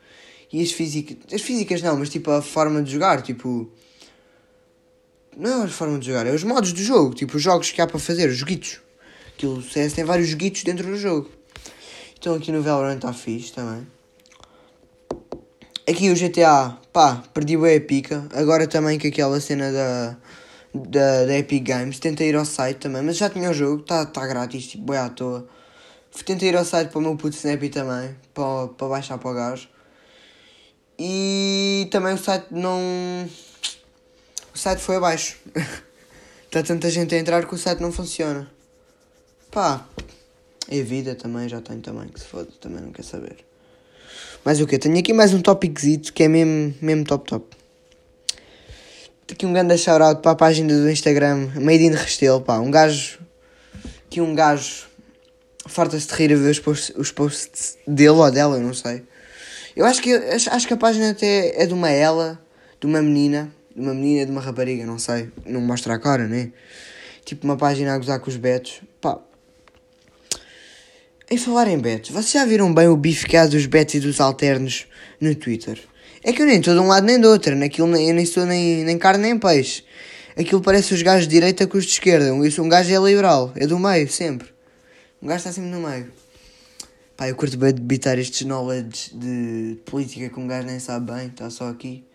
E 0.52 0.62
as 0.62 0.72
físicas. 0.72 1.16
As 1.32 1.40
físicas 1.40 1.82
não, 1.82 1.96
mas 1.96 2.08
tipo 2.08 2.30
a 2.30 2.42
forma 2.42 2.82
de 2.82 2.90
jogar, 2.90 3.22
tipo. 3.22 3.70
Não 5.36 5.62
é 5.62 5.64
a 5.66 5.68
forma 5.68 5.98
de 5.98 6.06
jogar, 6.06 6.26
é 6.26 6.32
os 6.32 6.42
modos 6.42 6.72
do 6.72 6.82
jogo, 6.82 7.14
tipo 7.14 7.36
os 7.36 7.42
jogos 7.42 7.70
que 7.70 7.80
há 7.80 7.86
para 7.86 7.98
fazer, 7.98 8.28
os 8.28 8.36
joguitos. 8.36 8.80
Aquilo, 9.28 9.58
o 9.58 9.62
CS 9.62 9.92
tem 9.92 10.04
vários 10.04 10.28
joguitos 10.28 10.64
dentro 10.64 10.84
do 10.84 10.96
jogo. 10.96 11.30
Então 12.18 12.34
aqui 12.34 12.50
no 12.50 12.60
Valorant 12.60 12.96
está 12.96 13.12
fixe 13.12 13.52
também. 13.52 13.86
Aqui 15.88 16.10
o 16.10 16.14
GTA, 16.14 16.76
pá, 16.92 17.22
perdi 17.32 17.56
a 17.56 17.80
pica. 17.80 18.28
Agora 18.34 18.66
também 18.66 18.98
com 18.98 19.08
aquela 19.08 19.40
cena 19.40 19.72
da, 19.72 20.16
da, 20.74 21.24
da 21.24 21.38
Epic 21.38 21.64
Games. 21.66 21.98
Tentei 21.98 22.28
ir 22.28 22.36
ao 22.36 22.44
site 22.44 22.76
também, 22.76 23.00
mas 23.00 23.16
já 23.16 23.30
tinha 23.30 23.48
o 23.48 23.54
jogo, 23.54 23.80
está 23.80 24.04
tá 24.04 24.26
grátis, 24.26 24.66
tipo, 24.66 24.84
boi 24.84 24.98
à 24.98 25.08
toa. 25.08 25.48
Tentei 26.26 26.50
ir 26.50 26.56
ao 26.56 26.64
site 26.66 26.90
para 26.90 26.98
o 26.98 27.00
meu 27.00 27.16
puto 27.16 27.34
Snappy 27.36 27.70
também, 27.70 28.14
para, 28.34 28.68
para 28.68 28.88
baixar 28.88 29.16
para 29.16 29.30
o 29.30 29.34
gajo. 29.34 29.66
E 30.98 31.88
também 31.90 32.12
o 32.12 32.18
site 32.18 32.48
não 32.50 32.78
o 34.54 34.58
site 34.58 34.80
foi 34.80 34.96
abaixo. 34.96 35.38
Está 36.44 36.62
tanta 36.68 36.90
gente 36.90 37.14
a 37.14 37.18
entrar 37.18 37.46
que 37.46 37.54
o 37.54 37.58
site 37.58 37.80
não 37.80 37.92
funciona. 37.92 38.50
Pá, 39.50 39.86
é 40.68 40.82
vida 40.82 41.14
também, 41.14 41.48
já 41.48 41.62
tenho 41.62 41.80
também, 41.80 42.08
que 42.08 42.20
se 42.20 42.26
foda, 42.26 42.50
também 42.60 42.82
não 42.82 42.92
quer 42.92 43.04
saber. 43.04 43.47
Mas 44.44 44.60
o 44.60 44.66
que? 44.66 44.78
Tenho 44.78 44.98
aqui 44.98 45.12
mais 45.12 45.34
um 45.34 45.40
tópicozito 45.40 46.12
que 46.12 46.22
é 46.22 46.28
mesmo, 46.28 46.74
mesmo 46.80 47.04
top 47.04 47.28
top. 47.28 47.56
Tenho 49.26 49.36
aqui 49.36 49.46
um 49.46 49.52
grande 49.52 49.76
shout-out 49.76 50.22
para 50.22 50.30
a 50.30 50.36
página 50.36 50.72
do 50.72 50.90
Instagram, 50.90 51.50
Made 51.56 51.84
in 51.84 51.90
Restelo, 51.90 52.40
pá, 52.40 52.58
um 52.58 52.70
gajo, 52.70 53.18
que 54.08 54.20
um 54.20 54.34
gajo 54.34 54.86
farta-se 55.66 56.06
de 56.08 56.14
rir 56.14 56.32
a 56.32 56.36
ver 56.36 56.50
os 56.50 56.58
posts, 56.58 56.96
os 56.96 57.12
posts 57.12 57.76
dele 57.86 58.08
ou 58.08 58.30
dela, 58.30 58.56
eu 58.56 58.62
não 58.62 58.72
sei. 58.72 59.02
Eu 59.76 59.84
acho 59.84 60.00
que, 60.00 60.12
acho, 60.14 60.50
acho 60.50 60.66
que 60.66 60.74
a 60.74 60.78
página 60.78 61.10
até 61.10 61.62
é 61.62 61.66
de 61.66 61.74
uma 61.74 61.90
ela, 61.90 62.40
de 62.80 62.86
uma 62.86 63.02
menina, 63.02 63.52
de 63.74 63.80
uma 63.80 63.92
menina, 63.92 64.24
de 64.24 64.32
uma 64.32 64.40
rapariga, 64.40 64.86
não 64.86 64.98
sei, 64.98 65.30
não 65.44 65.60
mostra 65.60 65.94
a 65.94 65.98
cara, 65.98 66.26
né? 66.26 66.50
Tipo 67.24 67.44
uma 67.44 67.56
página 67.56 67.94
a 67.94 67.98
gozar 67.98 68.18
com 68.20 68.30
os 68.30 68.36
betos. 68.36 68.80
Pá. 69.00 69.20
Em 71.30 71.36
falar 71.36 71.68
em 71.68 71.78
betos, 71.78 72.10
vocês 72.10 72.32
já 72.32 72.44
viram 72.44 72.72
bem 72.72 72.88
o 72.88 72.94
há 72.94 73.46
dos 73.46 73.66
betos 73.66 73.94
e 73.94 74.00
dos 74.00 74.20
alternos 74.20 74.86
no 75.20 75.34
Twitter? 75.34 75.78
É 76.22 76.32
que 76.32 76.40
eu 76.40 76.46
nem 76.46 76.58
estou 76.58 76.74
de 76.74 76.80
um 76.80 76.86
lado 76.86 77.04
nem 77.04 77.20
do 77.20 77.28
outro, 77.28 77.54
naquilo 77.54 77.88
eu 77.96 78.14
nem 78.14 78.24
sou 78.24 78.46
nem, 78.46 78.84
nem 78.84 78.98
carne 78.98 79.22
nem 79.22 79.38
peixe. 79.38 79.84
Aquilo 80.36 80.62
parece 80.62 80.94
os 80.94 81.02
gajos 81.02 81.28
de 81.28 81.34
direita 81.34 81.66
com 81.66 81.76
os 81.76 81.84
de 81.84 81.92
esquerda. 81.92 82.34
Isso, 82.46 82.62
um 82.62 82.68
gajo 82.68 82.94
é 82.94 82.98
liberal, 82.98 83.52
é 83.56 83.66
do 83.66 83.78
meio, 83.78 84.08
sempre. 84.10 84.48
Um 85.20 85.26
gajo 85.26 85.38
está 85.38 85.52
sempre 85.52 85.70
no 85.70 85.86
meio. 85.86 86.10
Pá, 87.16 87.28
eu 87.28 87.36
curto 87.36 87.58
bem 87.58 87.74
de 87.74 87.80
debitar 87.80 88.18
estes 88.18 88.46
knowledge 88.46 89.10
de 89.12 89.78
política 89.84 90.30
que 90.30 90.40
um 90.40 90.46
gajo 90.46 90.66
nem 90.66 90.78
sabe 90.78 91.12
bem, 91.12 91.26
está 91.26 91.50
só 91.50 91.68
aqui 91.68 92.08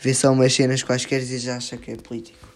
vê 0.00 0.14
só 0.14 0.32
umas 0.32 0.54
cenas 0.54 0.82
quaisquer 0.82 1.22
e 1.22 1.38
já 1.38 1.56
acha 1.56 1.76
que 1.76 1.90
é 1.90 1.96
político. 1.96 2.48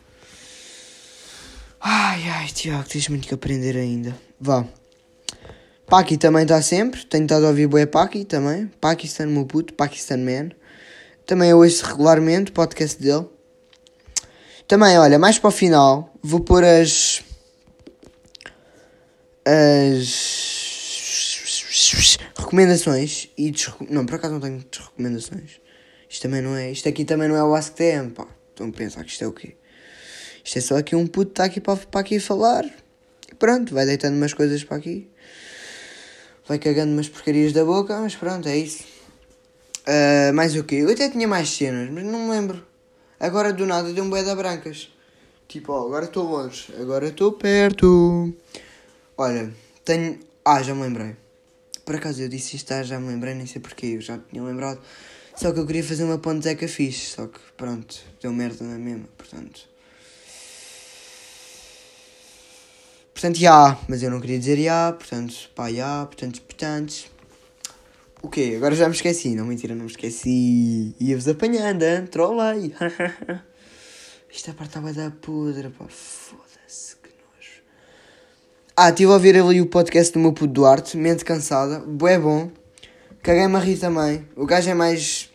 Ai, 1.80 2.22
ai, 2.28 2.46
Tiago, 2.48 2.88
tens 2.88 3.08
muito 3.08 3.26
que 3.26 3.34
aprender 3.34 3.76
ainda. 3.76 4.16
Vá. 4.40 4.64
Paki 5.86 6.16
também 6.16 6.42
está 6.42 6.60
sempre. 6.62 7.04
Tenho 7.04 7.24
estado 7.24 7.44
a 7.46 7.48
ouvir 7.48 7.66
Boé 7.66 7.86
Paki 7.86 8.24
também. 8.24 8.66
Pakistan, 8.80 9.26
meu 9.26 9.44
puto, 9.44 9.74
Pakistan 9.74 10.18
Man. 10.18 10.50
Também 11.26 11.50
eu 11.50 11.58
ouço 11.58 11.84
regularmente 11.84 12.50
o 12.50 12.54
podcast 12.54 13.00
dele. 13.00 13.26
Também, 14.66 14.98
olha, 14.98 15.18
mais 15.18 15.38
para 15.38 15.48
o 15.48 15.50
final, 15.50 16.14
vou 16.22 16.40
pôr 16.40 16.64
as. 16.64 17.22
As. 19.44 20.52
recomendações 22.38 23.28
e 23.36 23.50
desreco... 23.50 23.86
Não, 23.90 24.06
por 24.06 24.16
acaso 24.16 24.34
não 24.34 24.40
tenho 24.40 24.64
recomendações. 24.72 25.60
Isto 26.08 26.22
também 26.22 26.42
não 26.42 26.56
é. 26.56 26.70
Isto 26.70 26.88
aqui 26.88 27.04
também 27.04 27.28
não 27.28 27.36
é 27.36 27.42
o 27.42 27.54
AskTM, 27.54 28.10
pá. 28.14 28.26
Estão 28.50 28.68
a 28.68 28.72
pensar 28.72 29.04
que 29.04 29.10
isto 29.10 29.24
é 29.24 29.26
o 29.26 29.32
quê? 29.32 29.56
Isto 30.44 30.58
é 30.58 30.60
só 30.60 30.76
aqui 30.76 30.94
um 30.94 31.06
puto 31.06 31.30
está 31.30 31.44
aqui 31.44 31.60
para, 31.60 31.76
para 31.76 32.00
aqui 32.00 32.20
falar. 32.20 32.64
E 33.30 33.34
pronto, 33.34 33.72
vai 33.74 33.86
deitando 33.86 34.16
umas 34.16 34.34
coisas 34.34 34.62
para 34.64 34.76
aqui. 34.76 35.08
Vai 36.46 36.58
cagando 36.58 36.92
umas 36.92 37.08
porcarias 37.08 37.52
da 37.52 37.64
boca, 37.64 37.98
mas 38.00 38.16
pronto, 38.16 38.48
é 38.48 38.56
isso. 38.56 38.84
Uh, 39.86 40.32
mais 40.34 40.54
o 40.56 40.64
quê? 40.64 40.76
Eu 40.76 40.90
até 40.90 41.08
tinha 41.08 41.26
mais 41.26 41.48
cenas, 41.48 41.90
mas 41.90 42.04
não 42.04 42.26
me 42.26 42.30
lembro. 42.30 42.64
Agora 43.18 43.52
do 43.52 43.66
nada 43.66 43.92
deu 43.92 44.04
um 44.04 44.10
bué 44.10 44.22
da 44.22 44.34
brancas. 44.34 44.90
Tipo, 45.46 45.72
ó, 45.72 45.86
agora 45.86 46.06
estou 46.06 46.24
longe, 46.28 46.72
agora 46.80 47.08
estou 47.08 47.32
perto. 47.32 48.32
Olha, 49.16 49.52
tenho. 49.84 50.18
Ah, 50.44 50.62
já 50.62 50.74
me 50.74 50.82
lembrei. 50.82 51.16
Por 51.84 51.96
acaso 51.96 52.22
eu 52.22 52.28
disse 52.28 52.56
isto, 52.56 52.72
ah, 52.72 52.82
já 52.82 52.98
me 52.98 53.08
lembrei, 53.08 53.34
nem 53.34 53.46
sei 53.46 53.60
porquê, 53.60 53.86
eu 53.96 54.00
já 54.00 54.18
tinha 54.18 54.42
lembrado. 54.42 54.80
Só 55.36 55.52
que 55.52 55.58
eu 55.58 55.66
queria 55.66 55.82
fazer 55.82 56.04
uma 56.04 56.18
ponte 56.18 56.44
Zeca 56.44 56.68
fixe, 56.68 57.14
só 57.14 57.26
que 57.26 57.38
pronto, 57.56 57.96
deu 58.20 58.32
merda 58.32 58.64
na 58.64 58.78
mesma, 58.78 59.06
portanto. 59.16 59.71
Portanto, 63.22 63.38
já, 63.38 63.78
mas 63.86 64.02
eu 64.02 64.10
não 64.10 64.20
queria 64.20 64.36
dizer 64.36 64.60
já, 64.60 64.90
portanto, 64.90 65.32
pá, 65.54 65.70
já, 65.70 66.04
portanto, 66.06 66.42
portanto. 66.42 67.04
O 68.20 68.28
quê? 68.28 68.54
Agora 68.56 68.74
já 68.74 68.88
me 68.88 68.96
esqueci, 68.96 69.36
não 69.36 69.44
mentira, 69.44 69.76
não 69.76 69.84
me 69.84 69.90
esqueci. 69.92 70.92
Ia-vos 70.98 71.28
apanhando, 71.28 71.84
hein? 71.84 72.04
trolei. 72.04 72.74
Esta 74.28 74.52
parte 74.52 74.70
estava 74.70 74.92
da 74.92 75.12
podre, 75.12 75.68
pá, 75.68 75.84
foda-se, 75.88 76.96
que 76.96 77.10
nojo. 77.10 77.62
Ah, 78.76 78.90
estive 78.90 79.12
a 79.12 79.14
ouvir 79.14 79.36
ali 79.36 79.60
o 79.60 79.66
podcast 79.66 80.12
do 80.12 80.18
meu 80.18 80.32
puto 80.32 80.52
Duarte, 80.52 80.96
mente 80.96 81.24
cansada, 81.24 81.78
bué 81.78 82.18
bom. 82.18 82.50
Caguei-me 83.22 83.54
a 83.54 83.60
rir 83.60 83.78
também. 83.78 84.26
O 84.34 84.44
gajo 84.44 84.68
é 84.68 84.74
mais. 84.74 85.30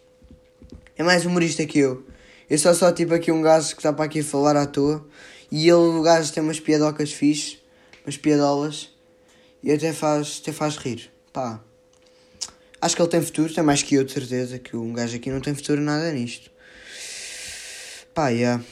É 0.98 1.04
mais 1.04 1.26
humorista 1.26 1.66
que 1.66 1.80
eu. 1.80 2.04
Eu 2.50 2.58
sou 2.58 2.76
só 2.76 2.92
tipo 2.92 3.14
aqui 3.14 3.32
um 3.32 3.42
gajo 3.42 3.70
que 3.70 3.80
está 3.80 3.94
para 3.94 4.04
aqui 4.04 4.22
falar 4.22 4.58
à 4.58 4.66
toa. 4.66 5.08
E 5.50 5.70
ele, 5.70 5.72
o 5.72 6.02
gajo, 6.02 6.34
tem 6.34 6.44
umas 6.44 6.60
piadocas 6.60 7.14
fixe, 7.14 7.57
umas 8.08 8.18
piadolas. 8.18 8.90
E 9.62 9.72
até 9.72 9.92
faz, 9.92 10.40
até 10.42 10.54
faz 10.54 10.78
rir. 10.78 11.12
Pá. 11.34 11.62
Acho 12.80 12.96
que 12.96 13.02
ele 13.02 13.10
tem 13.10 13.22
futuro, 13.22 13.54
tem 13.54 13.64
mais 13.64 13.84
que 13.84 13.96
eu, 13.96 14.04
de 14.04 14.14
certeza. 14.14 14.58
Que 14.58 14.78
um 14.78 14.94
gajo 14.94 15.18
aqui 15.18 15.30
não 15.30 15.42
tem 15.42 15.54
futuro 15.54 15.82
nada 15.82 16.10
nisto. 16.14 16.50
Pá, 18.14 18.30
yeah. 18.30 18.64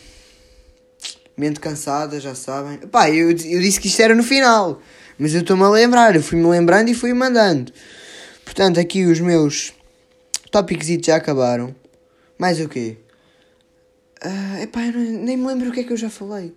Mente 1.36 1.60
cansada, 1.60 2.20
já 2.20 2.34
sabem. 2.34 2.78
Pá, 2.88 3.10
eu, 3.10 3.30
eu 3.30 3.60
disse 3.60 3.80
que 3.80 3.88
isto 3.88 4.02
era 4.02 4.16
no 4.16 4.24
final. 4.24 4.82
Mas 5.18 5.34
eu 5.34 5.42
estou-me 5.42 5.64
a 5.64 5.70
lembrar. 5.70 6.16
Eu 6.16 6.24
fui-me 6.24 6.48
lembrando 6.48 6.90
e 6.90 6.94
fui 6.94 7.14
mandando. 7.14 7.74
Portanto, 8.46 8.80
aqui 8.80 9.06
os 9.06 9.20
meus 9.20 9.74
tópicos 10.50 10.88
já 10.88 11.18
acabaram. 11.18 11.76
Mais 12.38 12.60
o 12.60 12.70
quê? 12.70 12.98
Uh, 14.24 14.64
epá, 14.64 14.86
eu 14.86 14.94
nem 14.94 15.36
me 15.36 15.46
lembro 15.46 15.70
o 15.70 15.72
que 15.74 15.82
é 15.82 15.84
que 15.84 15.92
eu 15.92 15.98
já 15.98 16.10
falei. 16.10 16.56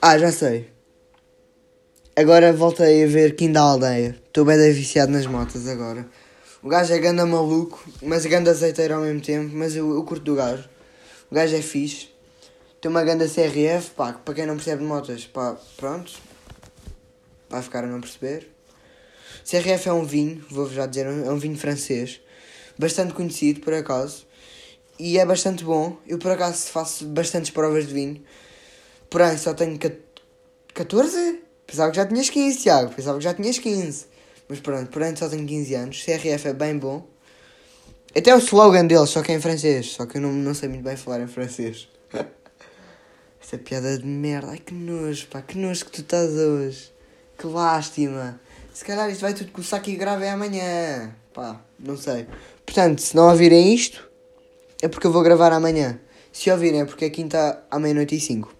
Ah, 0.00 0.16
já 0.18 0.30
sei. 0.30 0.77
Agora 2.18 2.52
voltei 2.52 3.04
a 3.04 3.06
ver 3.06 3.36
Kim 3.36 3.52
da 3.52 3.60
Aldeia. 3.60 4.20
Estou 4.26 4.44
bem 4.44 4.58
viciado 4.72 5.12
nas 5.12 5.24
motas 5.24 5.68
agora. 5.68 6.04
O 6.60 6.68
gajo 6.68 6.92
é 6.92 6.98
ganda 6.98 7.24
maluco, 7.24 7.80
mas 8.02 8.26
ganda 8.26 8.50
azeiteiro 8.50 8.94
ao 8.94 9.02
mesmo 9.02 9.20
tempo. 9.20 9.54
Mas 9.54 9.76
eu, 9.76 9.94
eu 9.94 10.02
curto 10.02 10.24
do 10.24 10.34
gajo. 10.34 10.68
O 11.30 11.34
gajo 11.36 11.54
é 11.54 11.62
fixe. 11.62 12.08
Tem 12.80 12.90
uma 12.90 13.04
ganda 13.04 13.24
CRF, 13.28 13.90
pá, 13.90 14.14
para 14.14 14.34
quem 14.34 14.46
não 14.46 14.56
percebe 14.56 14.82
de 14.82 14.88
motas, 14.88 15.26
pá, 15.26 15.56
pronto. 15.76 16.12
Vai 17.48 17.62
ficar 17.62 17.84
a 17.84 17.86
não 17.86 18.00
perceber. 18.00 18.50
CRF 19.48 19.88
é 19.88 19.92
um 19.92 20.04
vinho, 20.04 20.44
vou-vos 20.50 20.74
já 20.74 20.86
dizer, 20.86 21.06
é 21.06 21.30
um 21.30 21.38
vinho 21.38 21.56
francês, 21.56 22.20
bastante 22.76 23.14
conhecido 23.14 23.60
por 23.60 23.72
acaso, 23.72 24.26
e 24.98 25.20
é 25.20 25.24
bastante 25.24 25.62
bom. 25.62 25.96
Eu 26.04 26.18
por 26.18 26.32
acaso 26.32 26.66
faço 26.66 27.06
bastantes 27.06 27.52
provas 27.52 27.86
de 27.86 27.94
vinho, 27.94 28.20
porém 29.08 29.38
só 29.38 29.54
tenho 29.54 29.78
14? 30.74 31.46
Pensava 31.68 31.90
que 31.90 31.96
já 31.96 32.06
tinhas 32.06 32.30
15, 32.30 32.58
Tiago, 32.60 32.94
pensava 32.94 33.18
que 33.18 33.24
já 33.24 33.34
tinhas 33.34 33.58
15. 33.58 34.06
Mas 34.48 34.58
pronto, 34.58 34.90
porém 34.90 35.14
só 35.14 35.28
tenho 35.28 35.46
15 35.46 35.74
anos, 35.74 36.02
CRF 36.02 36.48
é 36.48 36.52
bem 36.54 36.78
bom. 36.78 37.06
Até 38.16 38.34
o 38.34 38.38
slogan 38.38 38.86
deles, 38.86 39.10
só 39.10 39.22
que 39.22 39.32
é 39.32 39.34
em 39.34 39.40
francês, 39.40 39.92
só 39.92 40.06
que 40.06 40.16
eu 40.16 40.22
não, 40.22 40.32
não 40.32 40.54
sei 40.54 40.70
muito 40.70 40.82
bem 40.82 40.96
falar 40.96 41.20
em 41.20 41.26
francês. 41.26 41.86
Esta 43.38 43.58
piada 43.58 43.98
de 43.98 44.06
merda, 44.06 44.52
ai 44.52 44.58
que 44.58 44.72
nojo, 44.72 45.26
pá, 45.28 45.42
que 45.42 45.58
nojo 45.58 45.84
que 45.84 45.90
tu 45.90 46.00
estás 46.00 46.30
hoje. 46.30 46.90
Que 47.36 47.46
lástima. 47.46 48.40
Se 48.72 48.82
calhar 48.82 49.10
isto 49.10 49.20
vai 49.20 49.34
tudo 49.34 49.52
começar 49.52 49.76
aqui 49.76 49.94
grave 49.94 50.26
amanhã. 50.26 51.14
Pá, 51.34 51.60
não 51.78 51.98
sei. 51.98 52.26
Portanto, 52.64 53.02
se 53.02 53.14
não 53.14 53.28
ouvirem 53.28 53.74
isto, 53.74 54.08
é 54.80 54.88
porque 54.88 55.06
eu 55.06 55.12
vou 55.12 55.22
gravar 55.22 55.52
amanhã. 55.52 56.00
Se 56.32 56.50
ouvirem 56.50 56.80
é 56.80 56.84
porque 56.86 57.04
é 57.04 57.10
quinta 57.10 57.62
à 57.70 57.78
meia-noite 57.78 58.16
e 58.16 58.20
cinco. 58.20 58.54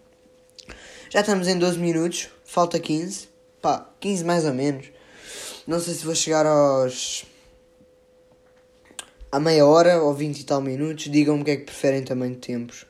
Já 1.08 1.20
estamos 1.20 1.48
em 1.48 1.58
12 1.58 1.78
minutos, 1.78 2.28
falta 2.48 2.80
15. 2.80 3.28
Pá, 3.60 3.86
15 4.00 4.24
mais 4.24 4.44
ou 4.46 4.54
menos. 4.54 4.86
Não 5.66 5.78
sei 5.78 5.94
se 5.94 6.04
vou 6.04 6.14
chegar 6.14 6.46
aos. 6.46 7.26
a 9.30 9.38
meia 9.38 9.66
hora 9.66 10.02
ou 10.02 10.14
20 10.14 10.40
e 10.40 10.44
tal 10.44 10.62
minutos. 10.62 11.04
Digam-me 11.04 11.42
o 11.42 11.44
que 11.44 11.50
é 11.50 11.56
que 11.56 11.64
preferem 11.64 12.02
também 12.02 12.32
de 12.32 12.38
tempos. 12.38 12.86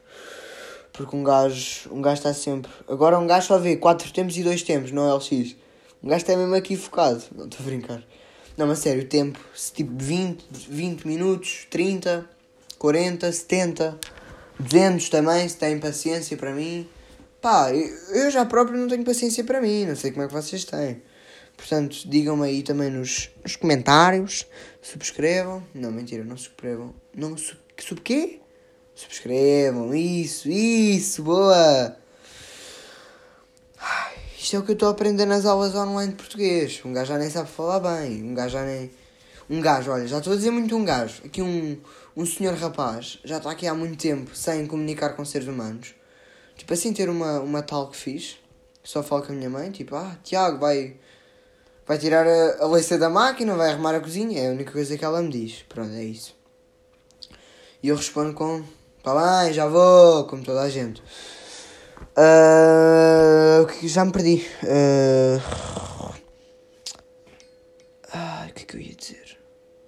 Porque 0.93 1.15
um 1.15 1.25
gajo, 1.25 1.91
um 1.93 2.01
gajo 2.01 2.19
está 2.19 2.33
sempre. 2.33 2.71
Agora 2.89 3.19
um 3.19 3.27
gajo 3.27 3.49
só 3.49 3.59
vê 3.59 3.77
4 3.77 4.13
tempos 4.13 4.37
e 4.37 4.45
2 4.45 4.63
tempos 4.63 4.93
no 4.93 5.13
LX. 5.13 5.57
Um 6.03 6.09
gajo 6.09 6.23
está 6.23 6.37
mesmo 6.37 6.55
aqui 6.55 6.77
focado. 6.77 7.23
Não 7.35 7.47
estou 7.47 7.61
a 7.61 7.69
brincar. 7.69 8.03
Não, 8.57 8.67
mas 8.67 8.79
sério, 8.79 9.03
o 9.03 9.07
tempo, 9.07 9.39
se 9.55 9.73
tipo 9.73 9.93
20, 9.97 10.45
20 10.51 11.07
minutos, 11.07 11.67
30, 11.71 12.29
40, 12.77 13.31
70, 13.33 13.99
200 14.59 15.09
também, 15.09 15.49
se 15.49 15.57
têm 15.57 15.79
paciência 15.79 16.37
para 16.37 16.53
mim. 16.53 16.89
Pá, 17.41 17.71
eu 17.73 18.31
já 18.31 18.45
próprio 18.45 18.79
não 18.79 18.89
tenho 18.89 19.05
paciência 19.05 19.45
para 19.45 19.61
mim, 19.61 19.87
não 19.87 19.95
sei 19.95 20.11
como 20.11 20.25
é 20.25 20.27
que 20.27 20.33
vocês 20.33 20.65
têm. 20.65 21.03
Portanto, 21.57 22.09
digam-me 22.09 22.47
aí 22.47 22.63
também 22.63 22.91
nos, 22.91 23.31
nos 23.43 23.57
comentários, 23.57 24.47
subscrevam. 24.83 25.63
Não, 25.75 25.91
mentira, 25.91 26.25
não 26.25 26.37
subscrevam. 26.37 26.95
Não, 27.15 27.37
sub, 27.37 27.59
sub 27.79 28.01
quê? 28.01 28.41
Subscrevam, 28.95 29.95
isso, 29.95 30.49
isso, 30.49 31.23
boa! 31.23 31.97
Isto 34.37 34.57
é 34.57 34.59
o 34.61 34.63
que 34.63 34.71
eu 34.71 34.75
estou 34.75 34.89
a 34.89 34.93
aprender 34.93 35.27
nas 35.27 35.45
aulas 35.47 35.75
online 35.75 36.13
de 36.13 36.17
português. 36.17 36.81
Um 36.85 36.93
gajo 36.93 37.09
já 37.09 37.19
nem 37.19 37.29
sabe 37.29 37.51
falar 37.51 37.81
bem. 37.81 38.23
Um 38.23 38.35
gajo 38.35 38.55
já 38.55 38.65
nem. 38.65 38.91
Um 39.51 39.61
gajo, 39.61 39.91
olha, 39.91 40.07
já 40.07 40.19
estou 40.19 40.33
a 40.33 40.37
dizer 40.37 40.51
muito 40.51 40.75
um 40.77 40.85
gajo. 40.85 41.23
Aqui 41.25 41.43
um, 41.43 41.79
um 42.17 42.25
senhor 42.25 42.55
rapaz 42.55 43.19
já 43.25 43.39
está 43.39 43.51
aqui 43.51 43.67
há 43.67 43.75
muito 43.75 43.97
tempo 44.01 44.35
sem 44.35 44.67
comunicar 44.67 45.11
com 45.11 45.25
seres 45.25 45.49
humanos. 45.49 45.98
Tipo 46.69 46.75
assim, 46.75 46.93
ter 46.93 47.09
uma, 47.09 47.41
uma 47.41 47.63
tal 47.63 47.89
que 47.89 47.97
fiz. 47.97 48.37
Só 48.85 49.03
falo 49.03 49.23
com 49.23 49.33
a 49.33 49.35
minha 49.35 49.49
mãe, 49.49 49.71
tipo, 49.71 49.97
ah, 49.97 50.19
Tiago, 50.23 50.59
vai. 50.59 50.97
Vai 51.87 51.97
tirar 51.97 52.27
a, 52.27 52.67
a 52.67 52.97
da 52.99 53.09
máquina, 53.09 53.57
vai 53.57 53.71
arrumar 53.71 53.95
a 53.95 54.01
cozinha. 54.01 54.39
É 54.43 54.49
a 54.49 54.51
única 54.51 54.73
coisa 54.73 54.99
que 54.99 55.03
ela 55.03 55.23
me 55.23 55.31
diz. 55.31 55.65
Pronto, 55.67 55.95
é 55.95 56.05
isso. 56.05 56.37
E 57.83 57.89
eu 57.89 57.97
respondo 57.97 58.35
com, 58.35 58.63
tá 59.03 59.15
bem, 59.15 59.55
já 59.55 59.67
vou, 59.67 60.27
como 60.27 60.45
toda 60.45 60.61
a 60.61 60.69
gente. 60.69 61.03
Uh, 62.15 63.67
já 63.89 64.05
me 64.05 64.13
perdi. 64.13 64.47
Uh, 64.63 65.41
o 68.47 68.53
que 68.53 68.63
é 68.63 68.67
que 68.67 68.77
eu 68.77 68.81
ia 68.81 68.95
dizer? 68.95 69.39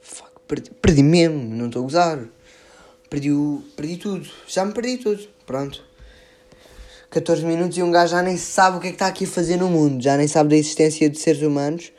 Fuck, 0.00 0.30
perdi, 0.48 0.70
perdi 0.70 1.02
mesmo, 1.02 1.54
não 1.54 1.66
estou 1.66 1.82
a 1.82 1.84
gozar. 1.84 2.24
Perdi, 3.10 3.30
o, 3.32 3.62
perdi 3.76 3.98
tudo. 3.98 4.26
Já 4.48 4.64
me 4.64 4.72
perdi 4.72 4.96
tudo. 4.96 5.28
Pronto. 5.44 5.89
14 7.10 7.44
minutos 7.44 7.76
e 7.76 7.82
um 7.82 7.90
gajo 7.90 8.12
já 8.12 8.22
nem 8.22 8.36
sabe 8.36 8.76
o 8.76 8.80
que 8.80 8.86
é 8.86 8.90
que 8.90 8.94
está 8.94 9.08
aqui 9.08 9.24
a 9.24 9.28
fazer 9.28 9.56
no 9.56 9.68
mundo. 9.68 10.00
Já 10.00 10.16
nem 10.16 10.28
sabe 10.28 10.50
da 10.50 10.56
existência 10.56 11.10
de 11.10 11.18
seres 11.18 11.42
humanos. 11.42 11.92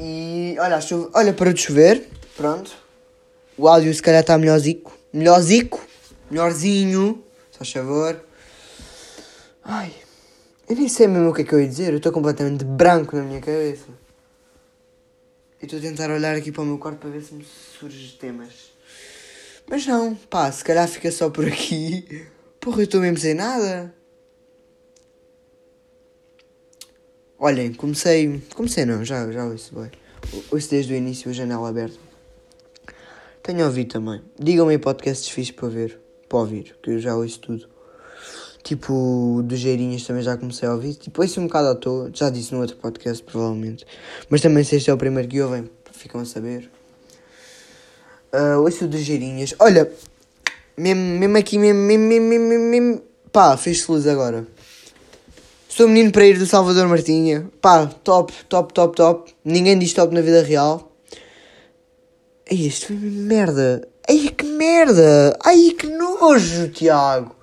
E 0.00 0.56
olha, 0.60 0.80
chuva, 0.80 1.10
olha 1.12 1.32
para 1.32 1.52
de 1.52 1.60
chover. 1.60 2.08
Pronto. 2.36 2.70
O 3.58 3.66
áudio 3.66 3.92
se 3.92 4.00
calhar 4.00 4.20
está 4.20 4.38
melhorzico. 4.38 4.96
Melhorzico. 5.12 5.84
Melhorzinho. 6.30 7.24
Só 7.50 7.64
favor. 7.64 8.24
Ai, 9.64 9.92
eu 10.68 10.76
nem 10.76 10.88
sei 10.88 11.08
mesmo 11.08 11.30
o 11.30 11.34
que 11.34 11.42
é 11.42 11.44
que 11.44 11.52
eu 11.52 11.60
ia 11.60 11.68
dizer. 11.68 11.90
Eu 11.90 11.96
estou 11.96 12.12
completamente 12.12 12.64
branco 12.64 13.16
na 13.16 13.22
minha 13.22 13.40
cabeça. 13.40 13.86
E 15.60 15.64
estou 15.64 15.80
a 15.80 15.82
tentar 15.82 16.10
olhar 16.10 16.36
aqui 16.36 16.52
para 16.52 16.62
o 16.62 16.66
meu 16.66 16.78
quarto 16.78 16.98
para 16.98 17.10
ver 17.10 17.22
se 17.22 17.34
me 17.34 17.44
surgem 17.78 18.16
temas. 18.20 18.72
Mas 19.68 19.84
não, 19.84 20.14
pá, 20.14 20.50
se 20.52 20.62
calhar 20.62 20.86
fica 20.86 21.10
só 21.10 21.28
por 21.28 21.46
aqui. 21.46 22.26
Porra, 22.64 22.78
eu 22.78 22.84
estou 22.84 22.98
mesmo 22.98 23.18
sem 23.18 23.34
nada. 23.34 23.94
Olhem, 27.38 27.74
comecei. 27.74 28.42
Comecei 28.54 28.86
não, 28.86 29.04
já, 29.04 29.30
já 29.30 29.44
ouço 29.44 29.74
bem. 29.78 29.90
Ouço 30.50 30.70
desde 30.70 30.94
o 30.94 30.96
início 30.96 31.30
a 31.30 31.34
janela 31.34 31.68
aberta. 31.68 31.98
Tenho 33.42 33.66
ouvido 33.66 33.92
também. 33.92 34.22
Digam-me 34.40 34.78
podcasts 34.78 35.28
fixos 35.28 35.54
para 35.54 35.68
ver. 35.68 36.00
Para 36.26 36.38
ouvir, 36.38 36.74
que 36.82 36.92
eu 36.92 36.98
já 36.98 37.14
ouço 37.14 37.38
tudo. 37.38 37.68
Tipo, 38.62 39.42
do 39.44 39.54
Geirinhas 39.54 40.04
também 40.04 40.22
já 40.22 40.34
comecei 40.34 40.66
a 40.66 40.72
ouvir. 40.72 40.94
Tipo, 40.94 41.22
esse 41.22 41.38
um 41.38 41.46
bocado 41.46 41.68
à 41.68 41.74
toa. 41.74 42.10
Já 42.14 42.30
disse 42.30 42.54
no 42.54 42.62
outro 42.62 42.76
podcast, 42.76 43.22
provavelmente. 43.24 43.84
Mas 44.30 44.40
também 44.40 44.64
se 44.64 44.76
este 44.76 44.88
é 44.88 44.94
o 44.94 44.96
primeiro 44.96 45.28
que 45.28 45.42
ouvem, 45.42 45.70
ficam 45.92 46.18
a 46.18 46.24
saber. 46.24 46.70
Uh, 48.32 48.62
ouço 48.62 48.88
do 48.88 48.96
Geirinhas. 48.96 49.54
Olha, 49.58 49.92
mesmo, 50.76 51.02
mesmo 51.18 51.36
aqui, 51.36 51.58
mesmo, 51.58 51.80
mesmo, 51.80 52.04
mesmo, 52.06 52.28
mesmo, 52.28 52.64
mesmo 52.64 53.02
pá, 53.32 53.56
fez-se 53.56 53.90
luz 53.90 54.06
agora. 54.06 54.46
Sou 55.68 55.88
menino 55.88 56.12
para 56.12 56.24
ir 56.24 56.38
do 56.38 56.46
Salvador 56.46 56.86
Martinha. 56.86 57.50
Pá, 57.60 57.86
top, 57.86 58.32
top, 58.48 58.72
top, 58.72 58.96
top. 58.96 59.34
Ninguém 59.44 59.76
diz 59.76 59.92
top 59.92 60.14
na 60.14 60.20
vida 60.20 60.42
real. 60.42 60.92
Ai, 62.48 62.58
isto 62.58 62.86
foi 62.86 62.96
merda. 62.96 63.88
Ai, 64.08 64.28
que 64.28 64.44
merda. 64.44 65.36
Ai, 65.44 65.72
que 65.72 65.88
nojo, 65.88 66.68
Tiago. 66.68 67.34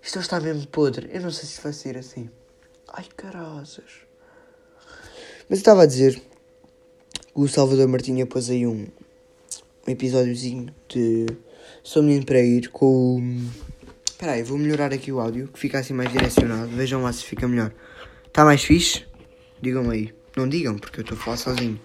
Isto 0.00 0.20
está 0.20 0.38
mesmo 0.38 0.66
podre. 0.68 1.10
Eu 1.12 1.22
não 1.22 1.30
sei 1.32 1.48
se 1.48 1.60
vai 1.60 1.72
ser 1.72 1.98
assim. 1.98 2.30
Ai, 2.92 3.06
caraças. 3.16 4.06
Mas 5.48 5.58
eu 5.58 5.62
estava 5.62 5.82
a 5.82 5.86
dizer. 5.86 6.22
O 7.34 7.48
Salvador 7.48 7.88
Martinha 7.88 8.26
pôs 8.26 8.48
aí 8.48 8.66
um, 8.66 8.86
um 9.86 9.90
episódiozinho 9.90 10.72
de 10.88 11.26
Sou 11.82 12.02
Menino 12.02 12.24
para 12.24 12.40
Ir 12.40 12.68
com. 12.68 13.38
Espera 14.04 14.32
aí, 14.32 14.42
vou 14.42 14.58
melhorar 14.58 14.92
aqui 14.92 15.10
o 15.10 15.18
áudio 15.18 15.48
que 15.48 15.58
fica 15.58 15.78
assim 15.78 15.94
mais 15.94 16.12
direcionado. 16.12 16.68
Vejam 16.68 17.02
lá 17.02 17.12
se 17.12 17.24
fica 17.24 17.48
melhor. 17.48 17.72
Está 18.26 18.44
mais 18.44 18.62
fixe? 18.62 19.04
Digam 19.60 19.90
aí. 19.90 20.12
Não 20.36 20.48
digam, 20.48 20.78
porque 20.78 21.00
eu 21.00 21.02
estou 21.02 21.16
a 21.16 21.20
falar 21.20 21.36
sozinho. 21.36 21.80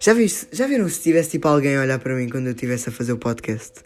Já, 0.00 0.12
vi, 0.12 0.26
já 0.52 0.66
viram 0.66 0.88
se 0.88 1.00
tivesse 1.00 1.30
tipo 1.30 1.48
alguém 1.48 1.76
a 1.76 1.80
olhar 1.80 1.98
para 1.98 2.14
mim 2.14 2.28
quando 2.28 2.46
eu 2.46 2.52
estivesse 2.52 2.88
a 2.88 2.92
fazer 2.92 3.12
o 3.12 3.18
podcast? 3.18 3.80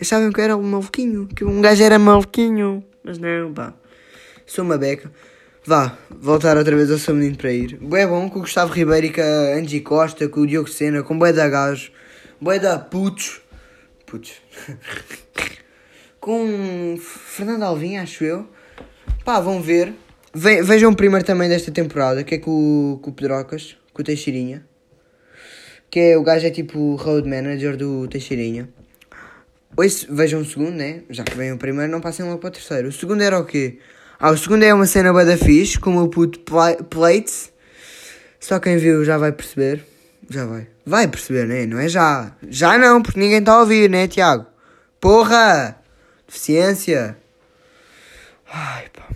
Achavam 0.00 0.32
que 0.32 0.40
eu 0.40 0.44
era 0.44 0.56
um 0.56 0.62
maluquinho, 0.62 1.26
que 1.26 1.44
um 1.44 1.60
gajo 1.60 1.82
era 1.82 1.98
maluquinho. 1.98 2.84
Mas 3.02 3.18
não, 3.18 3.52
pá. 3.52 3.74
Sou 4.46 4.64
uma 4.64 4.78
beca. 4.78 5.10
Vá, 5.64 5.98
voltar 6.08 6.56
outra 6.56 6.74
vez 6.74 6.90
ao 6.90 6.98
seu 6.98 7.14
menino 7.14 7.36
para 7.36 7.52
ir. 7.52 7.76
Bué 7.76 8.06
bom 8.06 8.30
com 8.30 8.38
o 8.38 8.42
Gustavo 8.42 8.72
Ribeiro 8.72 9.06
e 9.06 9.12
com 9.12 9.20
a 9.20 9.54
Angie 9.56 9.80
Costa, 9.80 10.28
com 10.28 10.40
o 10.40 10.46
Diogo 10.46 10.68
Sena, 10.68 11.02
com 11.02 11.18
bué 11.18 11.32
da 11.32 11.48
gajo. 11.48 11.90
Bué 12.40 12.58
da 12.58 12.78
putos. 12.78 13.40
Putos. 14.08 14.40
com 16.18 16.98
Fernando 16.98 17.62
Alvim, 17.62 17.96
acho 17.96 18.24
eu. 18.24 18.46
Pá, 19.24 19.38
vão 19.40 19.60
ver. 19.60 19.92
Ve 20.34 20.62
vejam 20.62 20.90
o 20.90 20.96
primeiro 20.96 21.24
também 21.24 21.48
desta 21.48 21.70
temporada, 21.70 22.24
que 22.24 22.36
é 22.36 22.38
com, 22.38 22.98
com 23.02 23.10
o 23.10 23.12
Pedrocas, 23.12 23.76
com 23.92 24.00
o 24.00 24.04
Teixeirinha. 24.04 24.66
Que 25.90 26.00
é, 26.00 26.18
o 26.18 26.22
gajo 26.22 26.46
é 26.46 26.50
tipo 26.50 26.94
road 26.96 27.28
manager 27.28 27.76
do 27.76 28.08
Teixeirinha. 28.08 28.68
Hoje 29.76 30.06
vejam 30.10 30.40
o 30.40 30.44
segundo, 30.44 30.72
né? 30.72 31.02
Já 31.10 31.24
que 31.24 31.36
vem 31.36 31.52
o 31.52 31.58
primeiro, 31.58 31.90
não 31.92 32.00
passem 32.00 32.24
logo 32.24 32.38
para 32.38 32.48
o 32.48 32.52
terceiro. 32.52 32.88
O 32.88 32.92
segundo 32.92 33.22
era 33.22 33.38
o 33.38 33.44
quê? 33.44 33.78
Ah, 34.18 34.30
o 34.30 34.36
segundo 34.36 34.64
é 34.64 34.72
uma 34.72 34.86
cena 34.86 35.12
bada 35.12 35.36
fixe, 35.36 35.78
com 35.78 35.96
o 35.96 36.08
puto 36.08 36.40
Plates. 36.90 37.52
Só 38.40 38.58
quem 38.58 38.76
viu 38.76 39.04
já 39.04 39.18
vai 39.18 39.32
perceber. 39.32 39.84
Já 40.28 40.44
vai. 40.46 40.66
Vai 40.88 41.06
perceber, 41.06 41.46
né? 41.46 41.66
Não 41.66 41.78
é 41.78 41.86
já. 41.86 42.34
Já 42.48 42.78
não, 42.78 43.02
porque 43.02 43.20
ninguém 43.20 43.40
está 43.40 43.52
a 43.52 43.60
ouvir, 43.60 43.90
né, 43.90 44.08
Tiago? 44.08 44.46
Porra! 44.98 45.78
Deficiência. 46.26 47.18
Ai, 48.50 48.88
pá. 48.88 49.06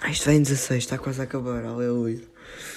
Ah, 0.00 0.10
isto 0.10 0.26
vem 0.26 0.40
16, 0.40 0.84
está 0.84 0.98
quase 0.98 1.20
a 1.20 1.24
acabar, 1.24 1.64
aleluia. 1.64 2.22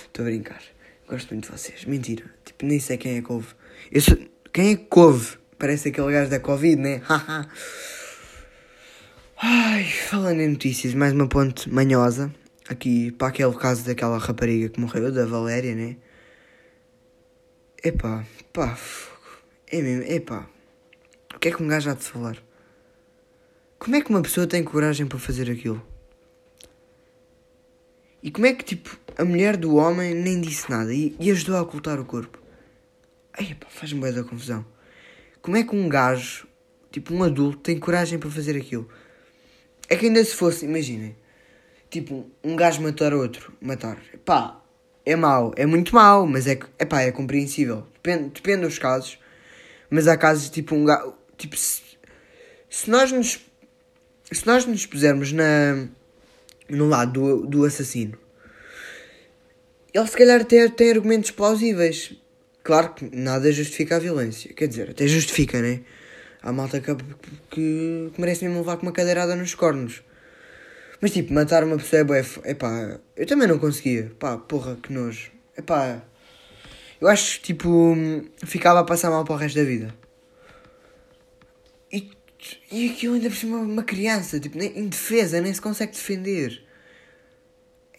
Estou 0.01 0.25
a 0.25 0.29
brincar. 0.29 0.61
Gosto 1.07 1.29
muito 1.29 1.45
de 1.45 1.51
vocês. 1.51 1.85
Mentira. 1.85 2.25
Tipo, 2.43 2.65
nem 2.65 2.79
sei 2.79 2.97
quem 2.97 3.17
é 3.17 3.21
que 3.21 3.31
ouve. 3.31 3.53
Eu 3.91 4.01
sou... 4.01 4.17
Quem 4.51 4.71
é 4.71 4.75
que? 4.75 5.37
Parece 5.59 5.89
aquele 5.89 6.11
gajo 6.11 6.31
da 6.31 6.39
Covid, 6.39 6.81
né? 6.81 7.03
Ai, 9.37 9.83
falando 9.83 10.41
em 10.41 10.47
notícias, 10.47 10.95
mais 10.95 11.13
uma 11.13 11.27
ponte 11.27 11.69
manhosa. 11.69 12.33
Aqui, 12.67 13.11
para 13.11 13.27
aquele 13.27 13.53
caso 13.53 13.85
daquela 13.85 14.17
rapariga 14.17 14.69
que 14.69 14.79
morreu, 14.79 15.11
da 15.11 15.27
Valéria, 15.27 15.75
né? 15.75 15.97
Epá, 17.85 18.25
pá, 18.51 18.75
é 19.67 19.79
mesmo, 19.79 20.11
epá. 20.11 20.49
O 21.35 21.37
que 21.37 21.49
é 21.49 21.51
que 21.51 21.61
um 21.61 21.67
gajo 21.67 21.91
há 21.91 21.93
de 21.93 22.03
falar? 22.03 22.35
Como 23.77 23.95
é 23.95 24.01
que 24.01 24.09
uma 24.09 24.23
pessoa 24.23 24.47
tem 24.47 24.63
coragem 24.63 25.05
para 25.05 25.19
fazer 25.19 25.51
aquilo? 25.51 25.85
E 28.23 28.31
como 28.31 28.47
é 28.47 28.55
que, 28.55 28.65
tipo, 28.65 28.99
a 29.15 29.23
mulher 29.23 29.55
do 29.55 29.75
homem 29.75 30.15
nem 30.15 30.41
disse 30.41 30.67
nada 30.67 30.91
e, 30.91 31.15
e 31.19 31.29
ajudou 31.29 31.57
a 31.57 31.61
ocultar 31.61 31.99
o 31.99 32.05
corpo? 32.05 32.39
Ai, 33.31 33.51
epá, 33.51 33.67
faz-me 33.69 34.01
bem 34.01 34.13
da 34.13 34.23
confusão. 34.23 34.65
Como 35.39 35.55
é 35.55 35.63
que 35.63 35.75
um 35.75 35.87
gajo, 35.87 36.47
tipo 36.91 37.13
um 37.13 37.21
adulto, 37.21 37.59
tem 37.59 37.77
coragem 37.77 38.17
para 38.17 38.31
fazer 38.31 38.57
aquilo? 38.57 38.89
É 39.87 39.95
que 39.95 40.07
ainda 40.07 40.25
se 40.25 40.33
fosse, 40.33 40.65
imaginem, 40.65 41.15
tipo 41.91 42.31
um 42.43 42.55
gajo 42.55 42.81
matar 42.81 43.13
outro, 43.13 43.53
matar, 43.61 44.01
pá, 44.25 44.64
é 45.05 45.15
mau, 45.15 45.53
é 45.55 45.65
muito 45.65 45.93
mau, 45.93 46.25
mas 46.25 46.47
é, 46.47 46.57
é 46.79 46.85
pá, 46.85 47.01
é 47.01 47.11
compreensível. 47.11 47.85
Depende, 47.95 48.29
depende 48.29 48.61
dos 48.63 48.79
casos, 48.79 49.19
mas 49.89 50.07
há 50.07 50.17
casos 50.17 50.49
tipo 50.49 50.75
um 50.75 50.85
gajo, 50.85 51.13
tipo, 51.37 51.55
se, 51.55 51.81
se 52.69 52.89
nós 52.89 53.11
nos, 53.11 53.39
se 54.31 54.47
nós 54.47 54.65
nos 54.65 54.85
pusermos 54.85 55.31
na, 55.31 55.87
no 56.69 56.87
lado 56.87 57.13
do, 57.13 57.47
do 57.47 57.65
assassino, 57.65 58.17
ele 59.93 60.07
se 60.07 60.17
calhar 60.17 60.43
tem, 60.43 60.69
tem 60.69 60.91
argumentos 60.91 61.31
plausíveis 61.31 62.15
Claro 62.65 62.95
que 62.95 63.15
nada 63.15 63.51
justifica 63.51 63.97
a 63.97 63.99
violência. 63.99 64.51
Quer 64.51 64.67
dizer, 64.67 64.89
até 64.89 65.07
justifica, 65.07 65.61
né? 65.61 65.81
Há 66.41 66.51
malta 66.51 66.81
que, 66.81 66.95
que, 67.51 68.11
que 68.11 68.19
merece 68.19 68.43
mesmo 68.43 68.57
levar 68.57 68.77
com 68.77 68.87
uma 68.87 68.91
cadeirada 68.91 69.35
nos 69.35 69.53
cornos. 69.53 70.01
Mas 71.01 71.11
tipo, 71.11 71.33
matar 71.33 71.63
uma 71.63 71.77
pessoa 71.77 72.01
é 72.01 72.03
bué. 72.03 72.25
É 72.43 72.53
pá, 72.53 72.99
eu 73.15 73.25
também 73.25 73.47
não 73.47 73.59
conseguia. 73.59 74.11
Pá, 74.19 74.37
porra, 74.37 74.75
que 74.81 74.91
nojo. 74.91 75.31
É 75.55 75.61
pá. 75.61 76.01
Eu 76.99 77.07
acho 77.07 77.39
que 77.39 77.47
tipo. 77.47 77.95
Ficava 78.45 78.79
a 78.79 78.83
passar 78.83 79.09
mal 79.09 79.23
para 79.23 79.33
o 79.33 79.37
resto 79.37 79.57
da 79.57 79.63
vida. 79.63 79.93
E, 81.91 82.11
e 82.71 82.89
aquilo 82.89 83.15
ainda 83.15 83.29
por 83.29 83.35
cima 83.35 83.57
uma 83.57 83.83
criança, 83.83 84.39
tipo, 84.39 84.57
nem, 84.57 84.77
indefesa, 84.79 85.41
nem 85.41 85.53
se 85.53 85.61
consegue 85.61 85.91
defender. 85.91 86.63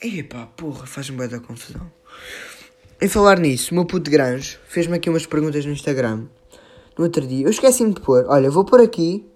E 0.03 0.23
pá, 0.23 0.47
porra, 0.47 0.87
faz-me 0.87 1.17
bué 1.17 1.29
da 1.29 1.41
confusão. 1.41 1.91
Em 3.01 3.09
falar 3.09 3.39
nisso, 3.39 3.73
o 3.73 3.75
meu 3.75 3.85
puto 3.85 4.11
Granjo 4.11 4.59
fez-me 4.69 4.97
aqui 4.97 5.11
umas 5.11 5.27
perguntas 5.27 5.67
no 5.67 5.73
Instagram. 5.73 6.27
No 6.97 7.05
outro 7.05 7.27
dia. 7.27 7.45
Eu 7.45 7.51
esqueci-me 7.51 7.93
de 7.93 8.01
pôr. 8.01 8.25
Olha, 8.27 8.51
vou 8.51 8.65
pôr 8.65 8.81
aqui. 8.81 9.31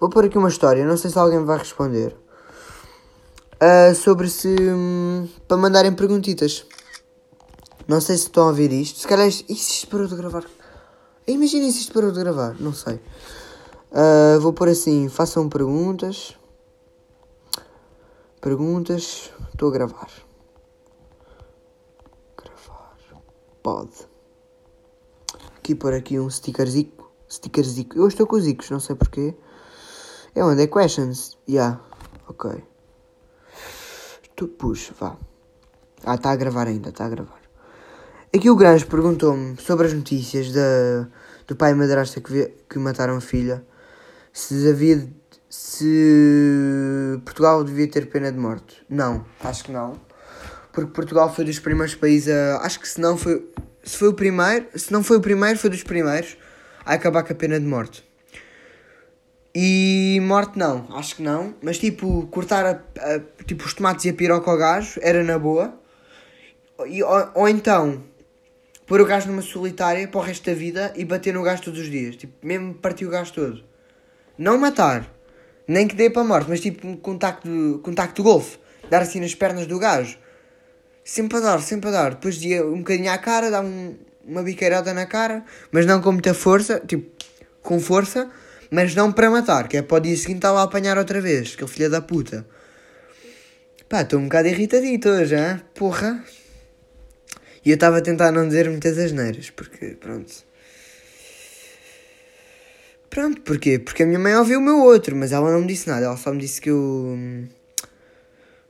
Vou 0.00 0.08
pôr 0.08 0.26
aqui 0.26 0.38
uma 0.38 0.48
história. 0.48 0.86
Não 0.86 0.96
sei 0.96 1.10
se 1.10 1.18
alguém 1.18 1.40
me 1.40 1.44
vai 1.44 1.58
responder. 1.58 2.14
Uh, 3.60 3.94
sobre 3.94 4.28
se. 4.28 4.48
Um, 4.48 5.28
para 5.48 5.56
mandarem 5.56 5.94
perguntitas. 5.94 6.66
Não 7.88 8.00
sei 8.00 8.16
se 8.16 8.24
estão 8.24 8.44
a 8.44 8.48
ouvir 8.48 8.72
isto. 8.72 8.98
Se 9.00 9.08
calhar 9.08 9.26
isto, 9.26 9.50
isto 9.50 9.88
parou 9.88 10.06
de 10.06 10.16
gravar. 10.16 10.44
Imaginem 11.26 11.70
se 11.70 11.80
isto 11.80 11.92
parou 11.92 12.10
de 12.10 12.18
gravar. 12.18 12.56
Não 12.60 12.72
sei. 12.72 13.00
Uh, 13.92 14.40
vou 14.40 14.52
pôr 14.52 14.68
assim. 14.68 15.08
Façam 15.08 15.48
perguntas. 15.48 16.36
Perguntas. 18.40 19.30
Estou 19.52 19.68
a 19.68 19.72
gravar. 19.72 20.26
pode. 23.66 24.06
Aqui 25.56 25.74
por 25.74 25.92
aqui 25.92 26.20
um 26.20 26.30
stickerzico. 26.30 27.10
Stickerzico. 27.28 27.98
Eu 27.98 28.06
estou 28.06 28.24
com 28.24 28.36
os 28.36 28.46
icos, 28.46 28.70
não 28.70 28.78
sei 28.78 28.94
porquê. 28.94 29.34
É 30.36 30.44
onde? 30.44 30.62
É 30.62 30.68
questions? 30.68 31.36
Yeah. 31.48 31.80
Ok. 32.28 32.62
Tu 34.36 34.46
puxa, 34.46 34.94
vá. 34.98 35.16
Ah, 36.04 36.14
está 36.14 36.30
a 36.30 36.36
gravar 36.36 36.68
ainda, 36.68 36.90
está 36.90 37.06
a 37.06 37.08
gravar. 37.08 37.40
Aqui 38.34 38.50
o 38.50 38.56
Granjo 38.56 38.86
perguntou-me 38.86 39.56
sobre 39.60 39.86
as 39.86 39.92
notícias 39.92 40.52
da, 40.52 41.08
do 41.46 41.56
pai 41.56 41.72
e 41.72 41.74
madrasta 41.74 42.20
que, 42.20 42.52
que 42.68 42.78
mataram 42.78 43.16
a 43.16 43.20
filha. 43.20 43.64
Se 44.32 44.68
havia. 44.68 45.08
Se 45.48 47.18
Portugal 47.24 47.64
devia 47.64 47.88
ter 47.88 48.10
pena 48.10 48.30
de 48.30 48.38
morte. 48.38 48.84
Não, 48.90 49.24
acho 49.42 49.64
que 49.64 49.72
não 49.72 50.06
porque 50.76 50.92
Portugal 50.92 51.34
foi 51.34 51.46
dos 51.46 51.58
primeiros 51.58 51.94
países 51.94 52.28
a. 52.28 52.58
Acho 52.58 52.78
que 52.78 52.86
se 52.86 53.00
não 53.00 53.16
foi. 53.16 53.50
Se 53.82 53.96
foi 53.96 54.08
o 54.08 54.12
primeiro. 54.12 54.66
Se 54.74 54.92
não 54.92 55.02
foi 55.02 55.16
o 55.16 55.20
primeiro, 55.22 55.58
foi 55.58 55.70
dos 55.70 55.82
primeiros 55.82 56.36
a 56.84 56.92
acabar 56.92 57.22
com 57.22 57.32
a 57.32 57.36
pena 57.36 57.58
de 57.58 57.64
morte. 57.64 58.05
E 59.58 60.20
morte 60.20 60.58
não, 60.58 60.86
acho 60.98 61.16
que 61.16 61.22
não. 61.22 61.54
Mas 61.62 61.78
tipo, 61.78 62.26
cortar 62.26 62.66
a, 62.66 62.72
a, 62.72 63.20
tipo, 63.46 63.64
os 63.64 63.72
tomates 63.72 64.04
e 64.04 64.10
a 64.10 64.12
piroca 64.12 64.50
ao 64.50 64.58
gajo 64.58 65.00
era 65.02 65.24
na 65.24 65.38
boa. 65.38 65.80
E, 66.86 67.02
ou, 67.02 67.30
ou 67.34 67.48
então 67.48 68.04
pôr 68.86 69.00
o 69.00 69.06
gajo 69.06 69.28
numa 69.28 69.40
solitária 69.40 70.06
para 70.06 70.18
o 70.20 70.22
resto 70.22 70.44
da 70.44 70.52
vida 70.52 70.92
e 70.94 71.06
bater 71.06 71.32
no 71.32 71.42
gajo 71.42 71.62
todos 71.62 71.80
os 71.80 71.90
dias. 71.90 72.16
Tipo, 72.16 72.34
mesmo 72.46 72.74
partir 72.74 73.06
o 73.06 73.10
gajo 73.10 73.32
todo. 73.32 73.64
Não 74.36 74.58
matar. 74.58 75.10
Nem 75.66 75.88
que 75.88 75.94
dê 75.94 76.10
para 76.10 76.20
a 76.20 76.24
morte, 76.26 76.50
mas 76.50 76.60
tipo 76.60 76.86
um 76.86 76.94
contacto 76.94 77.80
contacto 77.82 78.22
golfe. 78.22 78.58
Dar 78.90 79.00
assim 79.00 79.20
nas 79.20 79.34
pernas 79.34 79.66
do 79.66 79.78
gajo 79.78 80.18
sempre 81.02 81.38
a 81.38 81.40
dar, 81.40 81.62
sempre 81.62 81.88
a 81.88 81.92
dar. 81.92 82.10
Depois 82.10 82.36
de 82.36 82.60
um 82.60 82.78
bocadinho 82.78 83.10
à 83.10 83.16
cara, 83.16 83.50
dá 83.50 83.62
um, 83.62 83.96
uma 84.22 84.42
biqueirada 84.42 84.92
na 84.92 85.06
cara, 85.06 85.44
mas 85.70 85.86
não 85.86 86.02
com 86.02 86.12
muita 86.12 86.34
força, 86.34 86.78
tipo, 86.86 87.10
com 87.62 87.80
força, 87.80 88.28
Mas 88.70 88.94
não 88.94 89.12
para 89.12 89.30
matar, 89.30 89.68
que 89.68 89.76
é 89.76 89.82
para 89.82 89.96
o 89.96 90.00
dia 90.00 90.16
seguinte 90.16 90.38
estar 90.38 90.52
lá 90.52 90.62
a 90.62 90.64
apanhar 90.64 90.98
outra 90.98 91.20
vez, 91.20 91.54
aquele 91.54 91.70
filho 91.70 91.90
da 91.90 92.00
puta. 92.00 92.46
Pá, 93.88 94.02
estou 94.02 94.18
um 94.18 94.24
bocado 94.24 94.48
irritadito 94.48 95.08
hoje, 95.08 95.36
hein? 95.36 95.60
Porra. 95.74 96.24
E 97.64 97.70
eu 97.70 97.74
estava 97.74 97.98
a 97.98 98.00
tentar 98.00 98.32
não 98.32 98.46
dizer 98.46 98.68
muitas 98.68 98.98
asneiras, 98.98 99.50
porque, 99.50 99.96
pronto. 100.00 100.32
Pronto, 103.10 103.40
porquê? 103.42 103.78
Porque 103.78 104.02
a 104.02 104.06
minha 104.06 104.18
mãe 104.18 104.36
ouviu 104.36 104.58
o 104.58 104.62
meu 104.62 104.80
outro, 104.80 105.16
mas 105.16 105.32
ela 105.32 105.50
não 105.50 105.60
me 105.60 105.66
disse 105.66 105.88
nada, 105.88 106.06
ela 106.06 106.16
só 106.16 106.32
me 106.32 106.38
disse 106.38 106.60
que 106.60 106.70
eu. 106.70 107.16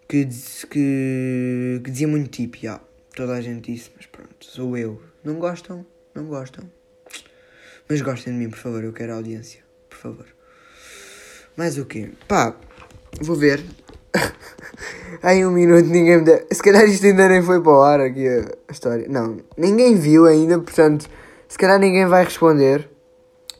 que, 0.08 0.26
que, 0.70 1.80
que 1.82 1.90
dizia 1.90 2.08
muito 2.08 2.30
tipo, 2.30 2.56
já. 2.58 2.80
Toda 3.14 3.34
a 3.34 3.40
gente 3.40 3.72
disse, 3.72 3.90
mas 3.96 4.06
pronto, 4.06 4.34
sou 4.40 4.76
eu. 4.76 5.02
Não 5.24 5.38
gostam? 5.38 5.84
Não 6.14 6.26
gostam. 6.26 6.70
Mas 7.88 8.00
gostem 8.02 8.32
de 8.32 8.38
mim, 8.38 8.50
por 8.50 8.58
favor, 8.58 8.84
eu 8.84 8.92
quero 8.92 9.14
audiência. 9.14 9.65
Favor. 10.06 10.26
Mais 11.56 11.78
o 11.78 11.84
quê? 11.84 12.10
Pá, 12.28 12.54
vou 13.20 13.34
ver. 13.34 13.64
Aí 15.20 15.44
um 15.44 15.50
minuto 15.50 15.86
ninguém 15.86 16.18
me 16.18 16.24
deu. 16.24 16.46
Se 16.52 16.62
calhar 16.62 16.84
isto 16.84 17.06
ainda 17.06 17.28
nem 17.28 17.42
foi 17.42 17.60
para 17.60 17.72
o 17.72 17.82
ar 17.82 18.00
aqui 18.00 18.28
a, 18.28 18.72
história. 18.72 19.06
Não, 19.08 19.38
ninguém 19.56 19.96
viu 19.96 20.26
ainda, 20.26 20.60
portanto, 20.60 21.08
se 21.48 21.58
calhar 21.58 21.80
ninguém 21.80 22.06
vai 22.06 22.22
responder. 22.22 22.88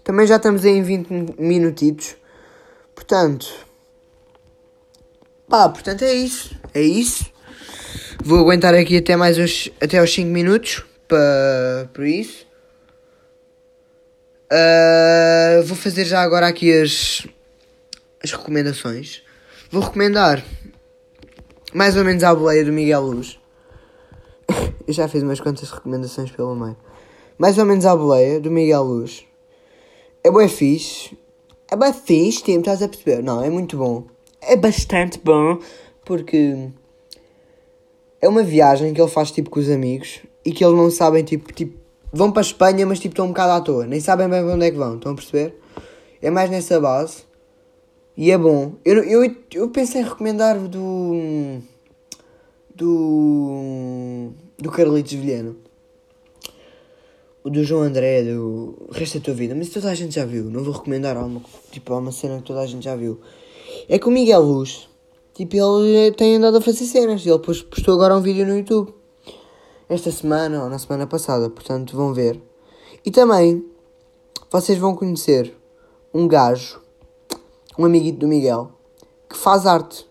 Também 0.04 0.24
já 0.24 0.37
estamos 0.37 0.64
aí 0.64 0.78
em 0.78 0.82
20 0.82 1.09
minutitos. 1.37 2.16
Portanto. 2.94 3.46
Pá, 5.48 5.68
portanto 5.68 6.02
é 6.02 6.12
isso. 6.12 6.56
É 6.72 6.80
isso. 6.80 7.26
Vou 8.22 8.38
aguentar 8.38 8.72
aqui 8.72 8.98
até 8.98 9.16
mais 9.16 9.37
uns. 9.37 9.68
até 9.80 9.98
aos 9.98 10.14
5 10.14 10.30
minutos. 10.30 10.85
Para. 11.09 11.90
por 11.92 12.06
isso. 12.06 12.45
Uh, 14.52 15.62
vou 15.64 15.76
fazer 15.76 16.04
já 16.04 16.22
agora 16.22 16.46
aqui 16.46 16.72
as. 16.72 17.26
as 18.22 18.32
recomendações. 18.32 19.22
Vou 19.70 19.82
recomendar 19.82 20.44
mais 21.74 21.96
ou 21.96 22.04
menos 22.04 22.22
a 22.22 22.35
boleia 22.35 22.64
do 22.64 22.72
Miguel 22.72 23.02
Luz. 23.02 23.38
Eu 24.87 24.94
já 24.94 25.09
fiz 25.09 25.22
umas 25.22 25.40
quantas 25.40 25.70
recomendações 25.70 26.30
pelo 26.30 26.54
meio. 26.54 26.76
Mais 27.37 27.59
ou 27.59 27.64
menos 27.64 27.85
a 27.85 27.96
boleia 27.96 28.40
do 28.40 28.50
Miguel 28.50 28.85
Luz. 28.85 29.24
É 30.22 30.30
bué 30.30 30.48
fixe. 30.48 31.18
É 31.68 31.76
bué 31.76 31.92
fixe, 31.92 32.44
Tim, 32.44 32.61
estás 32.61 32.82
a 32.82 32.88
perceber? 32.88 33.22
Não, 33.22 33.42
é 33.42 33.50
muito 33.50 33.76
bom. 33.76 34.04
É 34.40 34.56
bastante 34.56 35.18
bom 35.18 35.59
porque 36.04 36.70
é 38.22 38.28
uma 38.28 38.44
viagem 38.44 38.94
que 38.94 39.00
ele 39.00 39.11
faz 39.11 39.32
tipo 39.32 39.50
com 39.50 39.59
os 39.59 39.68
amigos 39.68 40.20
e 40.44 40.52
que 40.52 40.64
eles 40.64 40.76
não 40.76 40.90
sabem 40.90 41.24
tipo, 41.24 41.52
tipo 41.52 41.76
vão 42.12 42.30
para 42.32 42.40
a 42.40 42.44
Espanha, 42.44 42.86
mas 42.86 42.98
tipo 42.98 43.12
estão 43.12 43.26
um 43.26 43.28
bocado 43.28 43.52
à 43.52 43.60
toa, 43.60 43.86
nem 43.86 44.00
sabem 44.00 44.28
bem 44.28 44.42
para 44.42 44.54
onde 44.54 44.66
é 44.66 44.70
que 44.70 44.76
vão, 44.76 44.96
estão 44.96 45.12
a 45.12 45.14
perceber? 45.14 45.60
É 46.20 46.30
mais 46.30 46.50
nessa 46.50 46.80
base. 46.80 47.26
E 48.16 48.30
é 48.30 48.38
bom. 48.38 48.72
Eu, 48.84 49.04
eu, 49.04 49.36
eu 49.52 49.68
pensei 49.68 50.00
em 50.00 50.04
recomendar 50.04 50.58
do. 50.58 51.60
do. 52.74 54.30
do 54.58 54.70
Carlitos 54.70 55.12
Vilhena. 55.12 55.54
O 57.44 57.50
do 57.50 57.62
João 57.62 57.82
André, 57.82 58.24
do 58.24 58.88
Resta 58.90 59.18
da 59.18 59.26
Tua 59.26 59.34
Vida. 59.34 59.54
Mas 59.54 59.68
toda 59.68 59.90
a 59.90 59.94
gente 59.94 60.14
já 60.14 60.24
viu. 60.24 60.44
Não 60.44 60.64
vou 60.64 60.72
recomendar 60.72 61.16
uma, 61.18 61.42
tipo, 61.70 61.94
uma 61.94 62.10
cena 62.10 62.38
que 62.38 62.44
toda 62.44 62.60
a 62.60 62.66
gente 62.66 62.84
já 62.84 62.96
viu. 62.96 63.20
É 63.88 63.98
que 63.98 64.08
o 64.08 64.10
Miguel 64.10 64.40
Luz, 64.40 64.88
tipo, 65.34 65.54
ele 65.56 66.12
tem 66.12 66.36
andado 66.36 66.56
a 66.56 66.60
fazer 66.60 66.86
cenas. 66.86 67.24
Ele 67.24 67.38
postou 67.38 67.94
agora 67.94 68.16
um 68.16 68.22
vídeo 68.22 68.46
no 68.46 68.56
YouTube. 68.56 68.94
Esta 69.88 70.11
semana 70.11 70.64
ou 70.64 70.70
na 70.70 70.79
semana 70.79 71.07
passada. 71.07 71.49
Portanto, 71.49 71.96
vão 71.96 72.12
ver. 72.12 72.40
E 73.05 73.11
também, 73.11 73.64
vocês 74.51 74.79
vão 74.79 74.94
conhecer 74.94 75.57
um 76.12 76.27
gajo 76.27 76.81
um 77.79 77.85
amiguito 77.85 78.18
do 78.18 78.29
Miguel, 78.29 78.70
que 79.29 79.37
faz 79.37 79.66
arte. 79.66 80.07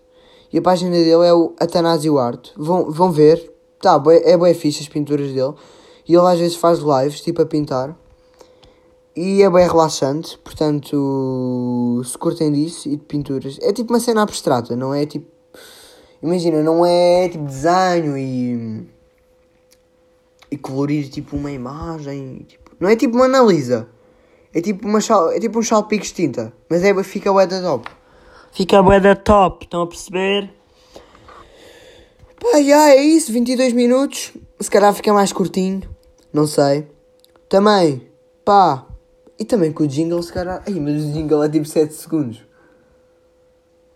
E 0.52 0.58
a 0.58 0.62
página 0.62 0.92
dele 0.92 1.26
é 1.26 1.34
o 1.34 1.54
Atanásio 1.60 2.18
Arte. 2.18 2.54
Vão, 2.56 2.92
vão 2.92 3.12
ver. 3.12 3.52
Tá, 3.82 4.02
é 4.24 4.38
bem 4.38 4.54
fixe 4.54 4.84
as 4.84 4.88
pinturas 4.88 5.32
dele. 5.32 5.54
E 6.08 6.14
ele 6.14 6.28
às 6.28 6.40
vezes 6.40 6.56
faz 6.56 6.80
lives, 6.80 7.22
tipo 7.22 7.42
a 7.42 7.46
pintar. 7.46 7.98
E 9.16 9.42
é 9.42 9.50
bem 9.50 9.66
relaxante, 9.66 10.38
portanto, 10.40 12.02
se 12.04 12.18
curtem 12.18 12.52
disso 12.52 12.90
e 12.90 12.98
de 12.98 13.04
pinturas. 13.04 13.58
É 13.62 13.72
tipo 13.72 13.94
uma 13.94 14.00
cena 14.00 14.22
abstrata, 14.22 14.76
não 14.76 14.94
é 14.94 15.06
tipo. 15.06 15.26
Imagina, 16.22 16.62
não 16.62 16.86
é 16.86 17.30
tipo 17.30 17.46
desenho 17.46 18.18
e. 18.18 18.88
e 20.50 20.58
colorir 20.58 21.10
tipo 21.10 21.36
uma 21.36 21.52
imagem. 21.52 22.46
Tipo, 22.48 22.72
não 22.80 22.90
é 22.90 22.96
tipo 22.96 23.16
uma 23.16 23.26
analisa. 23.26 23.88
É 24.54 24.62
tipo, 24.62 24.88
uma 24.88 25.00
é 25.34 25.40
tipo 25.40 25.60
um 25.60 25.62
chalpique 25.62 26.06
de 26.06 26.14
tinta. 26.14 26.54
Mas 26.70 26.84
é, 26.84 27.04
fica 27.04 27.32
bué 27.32 27.46
da 27.46 27.62
top. 27.62 27.90
Fica 28.52 28.82
bué 28.82 29.00
da 29.02 29.16
top, 29.16 29.66
estão 29.66 29.82
a 29.82 29.88
perceber? 29.88 30.50
Pá, 32.40 32.62
já 32.62 32.90
é 32.90 33.02
isso, 33.02 33.34
22 33.34 33.74
minutos. 33.74 34.32
Se 34.60 34.72
calhar 34.72 34.94
fica 34.94 35.12
mais 35.14 35.34
curtinho, 35.34 35.82
não 36.32 36.48
sei. 36.48 36.88
Também, 37.50 38.08
pá, 38.46 38.86
e 39.38 39.44
também 39.44 39.74
com 39.74 39.84
o 39.84 39.88
jingle, 39.88 40.24
se 40.24 40.32
calhar. 40.32 40.64
Ai, 40.66 40.80
mas 40.80 41.04
o 41.04 41.12
jingle 41.12 41.44
é 41.44 41.50
tipo 41.50 41.66
7 41.66 41.94
segundos. 41.94 42.46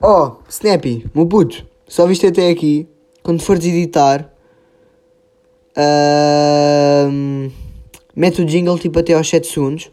Oh, 0.02 0.38
Snappy, 0.50 1.10
meu 1.14 1.26
puto, 1.26 1.66
só 1.88 2.06
viste 2.06 2.28
até 2.28 2.50
aqui. 2.50 2.88
Quando 3.24 3.42
fores 3.42 3.66
editar, 3.66 4.34
uh, 5.78 7.52
mete 8.16 8.42
o 8.42 8.46
jingle 8.46 8.78
tipo 8.80 9.00
até 9.00 9.14
aos 9.14 9.30
7 9.30 9.48
segundos. 9.48 9.92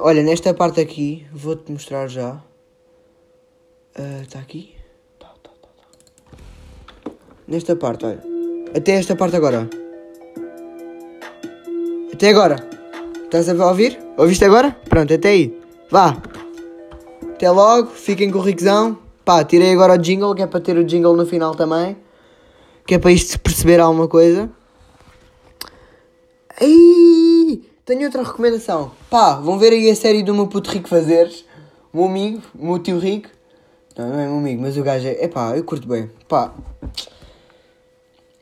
Olha, 0.00 0.22
nesta 0.22 0.52
parte 0.52 0.80
aqui, 0.80 1.26
vou-te 1.32 1.70
mostrar 1.70 2.08
já. 2.08 2.42
Está 4.22 4.38
uh, 4.38 4.42
aqui? 4.42 4.74
Tá, 5.18 5.28
tá, 5.42 5.50
tá, 5.50 5.68
tá. 5.76 7.12
Nesta 7.46 7.76
parte, 7.76 8.04
olha. 8.04 8.22
Até 8.74 8.92
esta 8.92 9.14
parte 9.14 9.36
agora. 9.36 9.68
Até 12.12 12.28
agora. 12.30 12.56
Estás 13.24 13.48
a 13.48 13.66
ouvir? 13.66 13.98
Ouviste 14.16 14.44
agora? 14.44 14.76
Pronto, 14.88 15.14
até 15.14 15.28
aí. 15.28 15.58
Vá. 15.90 16.16
Até 17.34 17.50
logo. 17.50 17.90
Fiquem 17.90 18.30
com 18.30 18.38
o 18.38 18.42
Riquezão. 18.42 18.98
Pá, 19.24 19.44
tirei 19.44 19.72
agora 19.72 19.94
o 19.94 19.98
jingle, 19.98 20.34
que 20.34 20.42
é 20.42 20.46
para 20.46 20.60
ter 20.60 20.76
o 20.76 20.84
jingle 20.84 21.16
no 21.16 21.24
final 21.24 21.54
também. 21.54 21.96
Que 22.90 22.96
é 22.96 22.98
para 22.98 23.12
isto 23.12 23.38
perceber 23.38 23.78
alguma 23.78 24.08
coisa. 24.08 24.50
Ai! 26.60 27.62
Tenho 27.84 28.02
outra 28.06 28.24
recomendação. 28.24 28.90
Pá, 29.08 29.36
vão 29.36 29.60
ver 29.60 29.72
aí 29.72 29.88
a 29.88 29.94
série 29.94 30.24
do 30.24 30.34
meu 30.34 30.48
puto 30.48 30.72
rico 30.72 30.88
fazeres. 30.88 31.44
O 31.92 31.98
meu 31.98 32.06
amigo, 32.06 32.42
o 32.52 32.66
meu 32.66 32.80
tio 32.80 32.98
rico. 32.98 33.28
Não, 33.96 34.08
não 34.08 34.18
é 34.18 34.26
meu 34.26 34.38
amigo, 34.38 34.62
mas 34.62 34.76
o 34.76 34.82
gajo 34.82 35.06
é. 35.06 35.24
Epá, 35.24 35.56
eu 35.56 35.62
curto 35.62 35.86
bem. 35.86 36.10
Pá. 36.28 36.52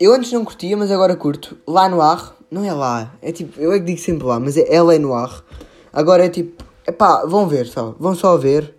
Eu 0.01 0.15
antes 0.15 0.33
não 0.33 0.47
curtia, 0.47 0.75
mas 0.79 0.91
agora 0.91 1.15
curto. 1.15 1.59
Lá 1.67 1.87
no 1.87 2.01
ar. 2.01 2.35
Não 2.51 2.65
é 2.65 2.73
lá. 2.73 3.13
É 3.21 3.31
tipo. 3.31 3.61
Eu 3.61 3.71
é 3.75 3.79
que 3.79 3.85
digo 3.85 4.01
sempre 4.01 4.27
lá, 4.27 4.41
mas 4.41 4.57
é 4.57 4.65
ela 4.75 4.95
é 4.95 4.99
no 4.99 5.13
ar. 5.13 5.45
Agora 5.93 6.25
é 6.25 6.31
tipo. 6.31 6.65
Epá, 6.87 7.27
vão 7.27 7.47
ver 7.47 7.67
só. 7.67 7.95
Vão 8.01 8.15
só 8.15 8.35
ver. 8.39 8.75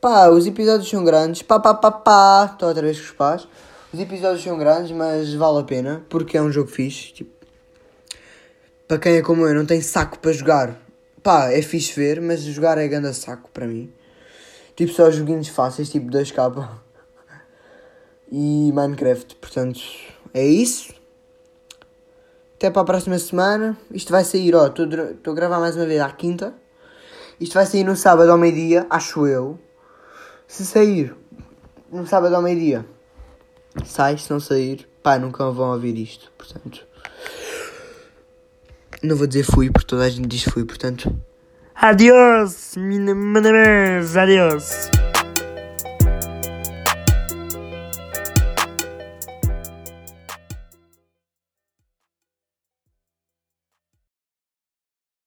Pá, 0.00 0.28
os 0.28 0.46
episódios 0.46 0.88
são 0.88 1.02
grandes. 1.02 1.42
Pá, 1.42 1.58
pá, 1.58 1.74
pá, 1.74 1.90
pá. 1.90 2.50
Estou 2.52 2.68
outra 2.68 2.84
vez 2.84 3.00
com 3.00 3.06
os 3.06 3.10
pás. 3.10 3.48
Os 3.96 4.02
episódios 4.02 4.44
são 4.44 4.58
grandes, 4.58 4.92
mas 4.92 5.32
vale 5.32 5.60
a 5.60 5.62
pena. 5.62 6.04
Porque 6.10 6.36
é 6.36 6.42
um 6.42 6.52
jogo 6.52 6.68
fixe. 6.68 7.14
Tipo 7.14 7.34
para 8.86 8.98
quem 8.98 9.16
é 9.16 9.22
como 9.22 9.46
eu, 9.46 9.54
não 9.54 9.64
tem 9.64 9.80
saco 9.80 10.18
para 10.18 10.32
jogar, 10.32 10.78
pá, 11.22 11.50
é 11.50 11.62
fixe 11.62 11.98
ver, 11.98 12.20
mas 12.20 12.42
jogar 12.42 12.76
é 12.76 12.86
grande 12.86 13.14
saco 13.14 13.48
para 13.50 13.66
mim. 13.66 13.90
Tipo, 14.76 14.92
só 14.92 15.10
joguinhos 15.10 15.48
fáceis, 15.48 15.88
tipo 15.88 16.10
2K 16.10 16.68
e 18.30 18.70
Minecraft. 18.70 19.36
Portanto, 19.36 19.80
é 20.34 20.44
isso. 20.44 20.92
Até 22.56 22.70
para 22.70 22.82
a 22.82 22.84
próxima 22.84 23.18
semana. 23.18 23.78
Isto 23.90 24.12
vai 24.12 24.24
sair, 24.24 24.54
ó, 24.54 24.66
estou 24.66 25.32
a 25.32 25.34
gravar 25.34 25.58
mais 25.58 25.74
uma 25.74 25.86
vez 25.86 26.02
à 26.02 26.10
quinta. 26.10 26.52
Isto 27.40 27.54
vai 27.54 27.64
sair 27.64 27.82
no 27.82 27.96
sábado 27.96 28.30
ao 28.30 28.36
meio-dia, 28.36 28.86
acho 28.90 29.26
eu. 29.26 29.58
Se 30.46 30.66
sair 30.66 31.16
no 31.90 32.06
sábado 32.06 32.36
ao 32.36 32.42
meio-dia, 32.42 32.84
sai. 33.84 34.18
Se 34.18 34.30
não 34.30 34.40
sair, 34.40 34.88
pá, 35.02 35.18
nunca 35.18 35.50
vão 35.50 35.72
ouvir 35.72 35.98
isto. 35.98 36.30
Portanto. 36.36 36.86
Não 39.02 39.16
vou 39.16 39.26
dizer 39.26 39.44
fui, 39.44 39.70
porque 39.70 39.86
toda 39.86 40.04
a 40.04 40.08
gente 40.08 40.26
diz 40.26 40.44
fui, 40.44 40.64
portanto. 40.64 41.14
Adiós, 41.74 42.74
minha 42.76 43.14
adiós. 44.16 44.90